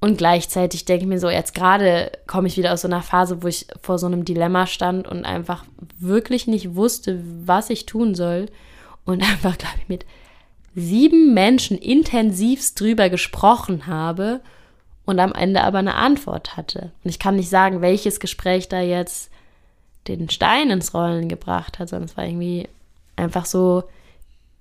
[0.00, 3.42] Und gleichzeitig denke ich mir so, jetzt gerade komme ich wieder aus so einer Phase,
[3.42, 5.64] wo ich vor so einem Dilemma stand und einfach
[5.98, 8.46] wirklich nicht wusste, was ich tun soll.
[9.04, 10.06] Und einfach, glaube ich, mit
[10.74, 14.40] sieben Menschen intensivst drüber gesprochen habe
[15.04, 16.92] und am Ende aber eine Antwort hatte.
[17.04, 19.30] Und ich kann nicht sagen, welches Gespräch da jetzt
[20.08, 22.68] den Stein ins Rollen gebracht hat, sondern es war irgendwie
[23.16, 23.84] einfach so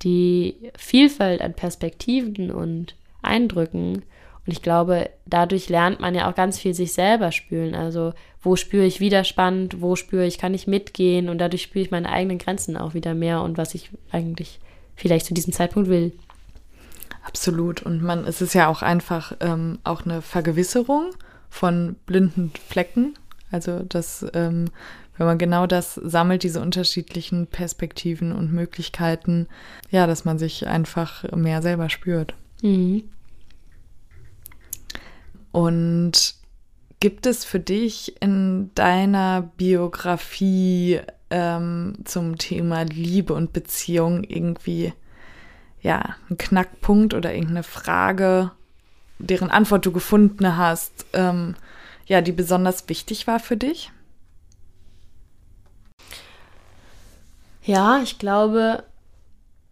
[0.01, 4.03] die Vielfalt an Perspektiven und Eindrücken.
[4.49, 7.75] Und ich glaube, dadurch lernt man ja auch ganz viel sich selber spüren.
[7.75, 11.91] Also, wo spüre ich Widerspann, wo spüre ich, kann ich mitgehen und dadurch spüre ich
[11.91, 14.59] meine eigenen Grenzen auch wieder mehr und was ich eigentlich
[14.95, 16.13] vielleicht zu diesem Zeitpunkt will.
[17.23, 17.83] Absolut.
[17.83, 21.11] Und man, es ist ja auch einfach ähm, auch eine Vergewisserung
[21.51, 23.13] von blinden Flecken.
[23.51, 24.71] Also, dass, ähm,
[25.15, 29.45] wenn man genau das sammelt, diese unterschiedlichen Perspektiven und Möglichkeiten,
[29.91, 32.33] ja, dass man sich einfach mehr selber spürt.
[32.63, 33.03] Mhm.
[35.51, 36.35] Und
[36.99, 44.93] gibt es für dich in deiner Biografie ähm, zum Thema Liebe und Beziehung irgendwie
[45.81, 48.51] ja, ein Knackpunkt oder irgendeine Frage,
[49.17, 51.55] deren Antwort du gefunden hast, ähm,
[52.05, 53.91] ja, die besonders wichtig war für dich?
[57.63, 58.83] Ja, ich glaube,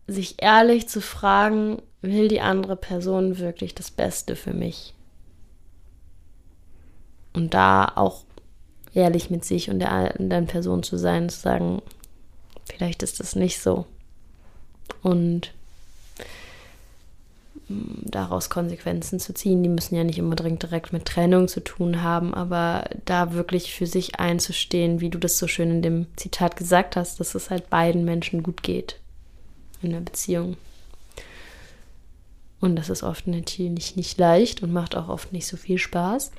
[0.06, 4.94] sich ehrlich zu fragen, will die andere Person wirklich das Beste für mich?
[7.38, 8.24] Und da auch
[8.96, 11.84] ehrlich mit sich und der anderen Person zu sein, zu sagen,
[12.66, 13.86] vielleicht ist das nicht so.
[15.04, 15.54] Und
[17.70, 19.62] daraus Konsequenzen zu ziehen.
[19.62, 23.86] Die müssen ja nicht unbedingt direkt mit Trennung zu tun haben, aber da wirklich für
[23.86, 27.70] sich einzustehen, wie du das so schön in dem Zitat gesagt hast, dass es halt
[27.70, 29.00] beiden Menschen gut geht
[29.84, 30.58] in der Beziehung.
[32.62, 36.32] Und das ist oft natürlich nicht leicht und macht auch oft nicht so viel Spaß.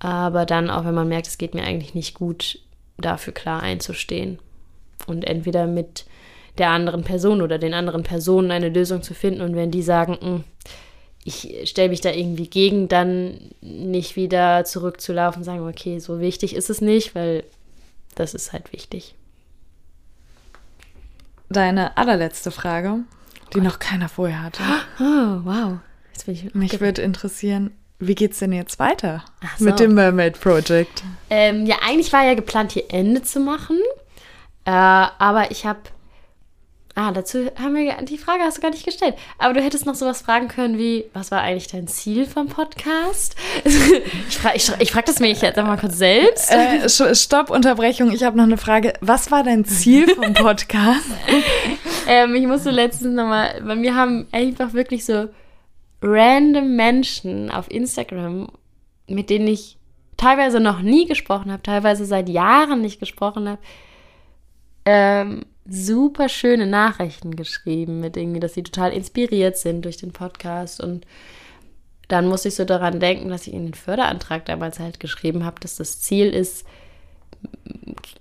[0.00, 2.58] Aber dann, auch wenn man merkt, es geht mir eigentlich nicht gut,
[2.98, 4.38] dafür klar einzustehen.
[5.06, 6.06] Und entweder mit
[6.58, 9.42] der anderen Person oder den anderen Personen eine Lösung zu finden.
[9.42, 10.44] Und wenn die sagen, hm,
[11.22, 16.54] ich stelle mich da irgendwie gegen, dann nicht wieder zurückzulaufen und sagen, okay, so wichtig
[16.54, 17.44] ist es nicht, weil
[18.14, 19.14] das ist halt wichtig.
[21.50, 23.00] Deine allerletzte Frage,
[23.54, 24.62] die noch keiner vorher hatte.
[25.00, 25.78] Oh, wow.
[26.52, 27.70] Mich würde interessieren,
[28.00, 29.24] wie geht's denn jetzt weiter
[29.58, 29.64] so.
[29.64, 31.02] mit dem Mermaid Project?
[31.28, 33.78] Ähm, ja, eigentlich war ja geplant, hier Ende zu machen.
[34.64, 35.80] Äh, aber ich habe
[36.96, 39.14] Ah, dazu haben wir die Frage hast du gar nicht gestellt.
[39.38, 43.36] Aber du hättest noch sowas fragen können wie, was war eigentlich dein Ziel vom Podcast?
[43.64, 46.50] ich frage ich, ich frag das mich jetzt einmal kurz selbst.
[46.50, 48.10] Äh, Stopp, Unterbrechung.
[48.10, 48.94] Ich habe noch eine Frage.
[49.00, 51.06] Was war dein Ziel vom Podcast?
[52.08, 55.28] ähm, ich musste letztens nochmal, bei mir haben einfach wirklich so
[56.02, 58.48] random Menschen auf Instagram,
[59.06, 59.78] mit denen ich
[60.16, 63.60] teilweise noch nie gesprochen habe, teilweise seit Jahren nicht gesprochen habe,
[64.84, 70.80] ähm, super schöne Nachrichten geschrieben mit irgendwie, dass sie total inspiriert sind durch den Podcast
[70.80, 71.06] und
[72.08, 75.60] dann muss ich so daran denken, dass ich in den Förderantrag damals halt geschrieben habe,
[75.60, 76.66] dass das Ziel ist,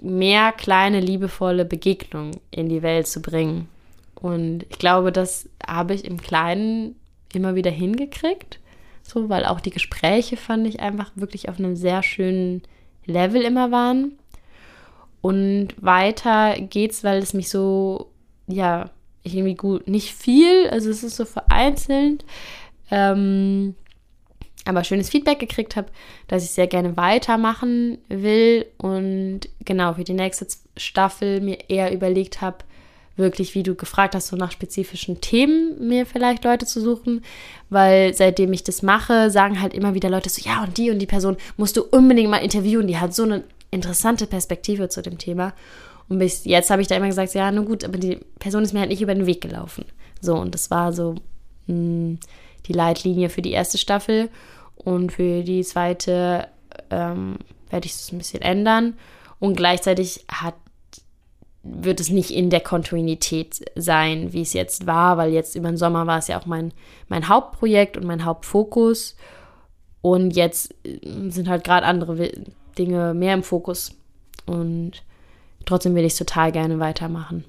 [0.01, 3.67] mehr kleine, liebevolle Begegnungen in die Welt zu bringen.
[4.13, 6.99] Und ich glaube, das habe ich im Kleinen
[7.34, 8.59] immer wieder hingekriegt.
[9.03, 12.61] So, weil auch die Gespräche fand ich einfach wirklich auf einem sehr schönen
[13.05, 14.13] Level immer waren.
[15.21, 18.11] Und weiter geht's, weil es mich so,
[18.47, 18.89] ja,
[19.23, 22.23] ich irgendwie gut, nicht viel, also es ist so vereinzelt.
[22.91, 23.75] Ähm,
[24.65, 25.89] aber schönes Feedback gekriegt habe,
[26.27, 32.41] dass ich sehr gerne weitermachen will und genau für die nächste Staffel mir eher überlegt
[32.41, 32.57] habe,
[33.20, 37.24] wirklich, wie du gefragt hast, so nach spezifischen Themen mir vielleicht Leute zu suchen,
[37.70, 40.99] weil seitdem ich das mache, sagen halt immer wieder Leute so, ja, und die und
[40.99, 45.17] die Person musst du unbedingt mal interviewen, die hat so eine interessante Perspektive zu dem
[45.17, 45.53] Thema.
[46.07, 48.74] Und bis jetzt habe ich da immer gesagt, ja, nun gut, aber die Person ist
[48.74, 49.86] mir halt nicht über den Weg gelaufen.
[50.22, 51.15] So, und das war so
[51.67, 52.20] mh, hm,
[52.65, 54.30] die Leitlinie für die erste Staffel.
[54.76, 56.47] Und für die zweite
[56.89, 57.38] ähm,
[57.70, 58.95] werde ich es ein bisschen ändern.
[59.39, 60.55] Und gleichzeitig hat,
[61.64, 65.78] wird es nicht in der Kontinuität sein, wie es jetzt war, weil jetzt über den
[65.78, 66.74] Sommer war es ja auch mein,
[67.10, 69.16] mein Hauptprojekt und mein Hauptfokus.
[70.01, 70.99] Und jetzt äh,
[71.30, 72.30] sind halt gerade andere
[72.78, 73.91] Dinge mehr im Fokus.
[74.45, 75.03] Und
[75.66, 77.43] trotzdem will ich es total gerne weitermachen.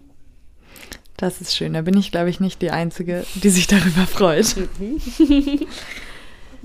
[1.17, 1.75] Das ist schön.
[1.75, 4.57] Da bin ich, glaube ich, nicht die Einzige, die sich darüber freut.
[4.79, 4.99] Mhm.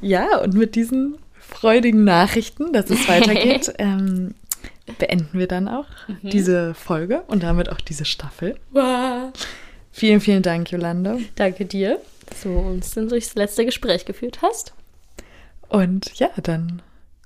[0.02, 4.34] ja, und mit diesen freudigen Nachrichten, dass es weitergeht, ähm,
[4.98, 6.30] beenden wir dann auch mhm.
[6.30, 8.56] diese Folge und damit auch diese Staffel.
[8.72, 9.32] Wow.
[9.92, 11.18] Vielen, vielen Dank, Jolanda.
[11.36, 14.74] Danke dir, dass du uns dann durchs letzte Gespräch geführt hast.
[15.70, 16.82] Und ja, dann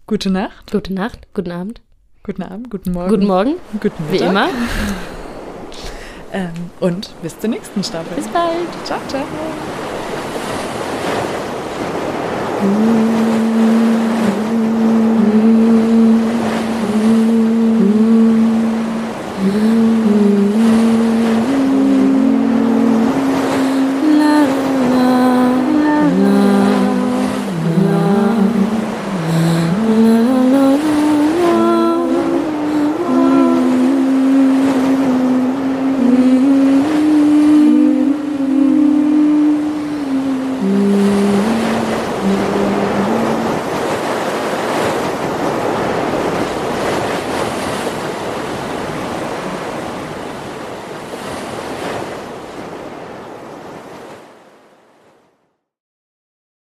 [0.08, 0.72] gute Nacht.
[0.72, 1.82] Gute Nacht, guten Abend.
[2.24, 3.10] Guten Abend, guten Morgen.
[3.10, 3.56] Guten Morgen.
[3.80, 4.12] Guten Mittag.
[4.12, 4.50] Wie immer.
[6.34, 8.16] ähm, und bis zur nächsten Staffel.
[8.16, 8.68] Bis bald.
[8.86, 9.26] Ciao, ciao.
[12.62, 13.19] Mm-hmm.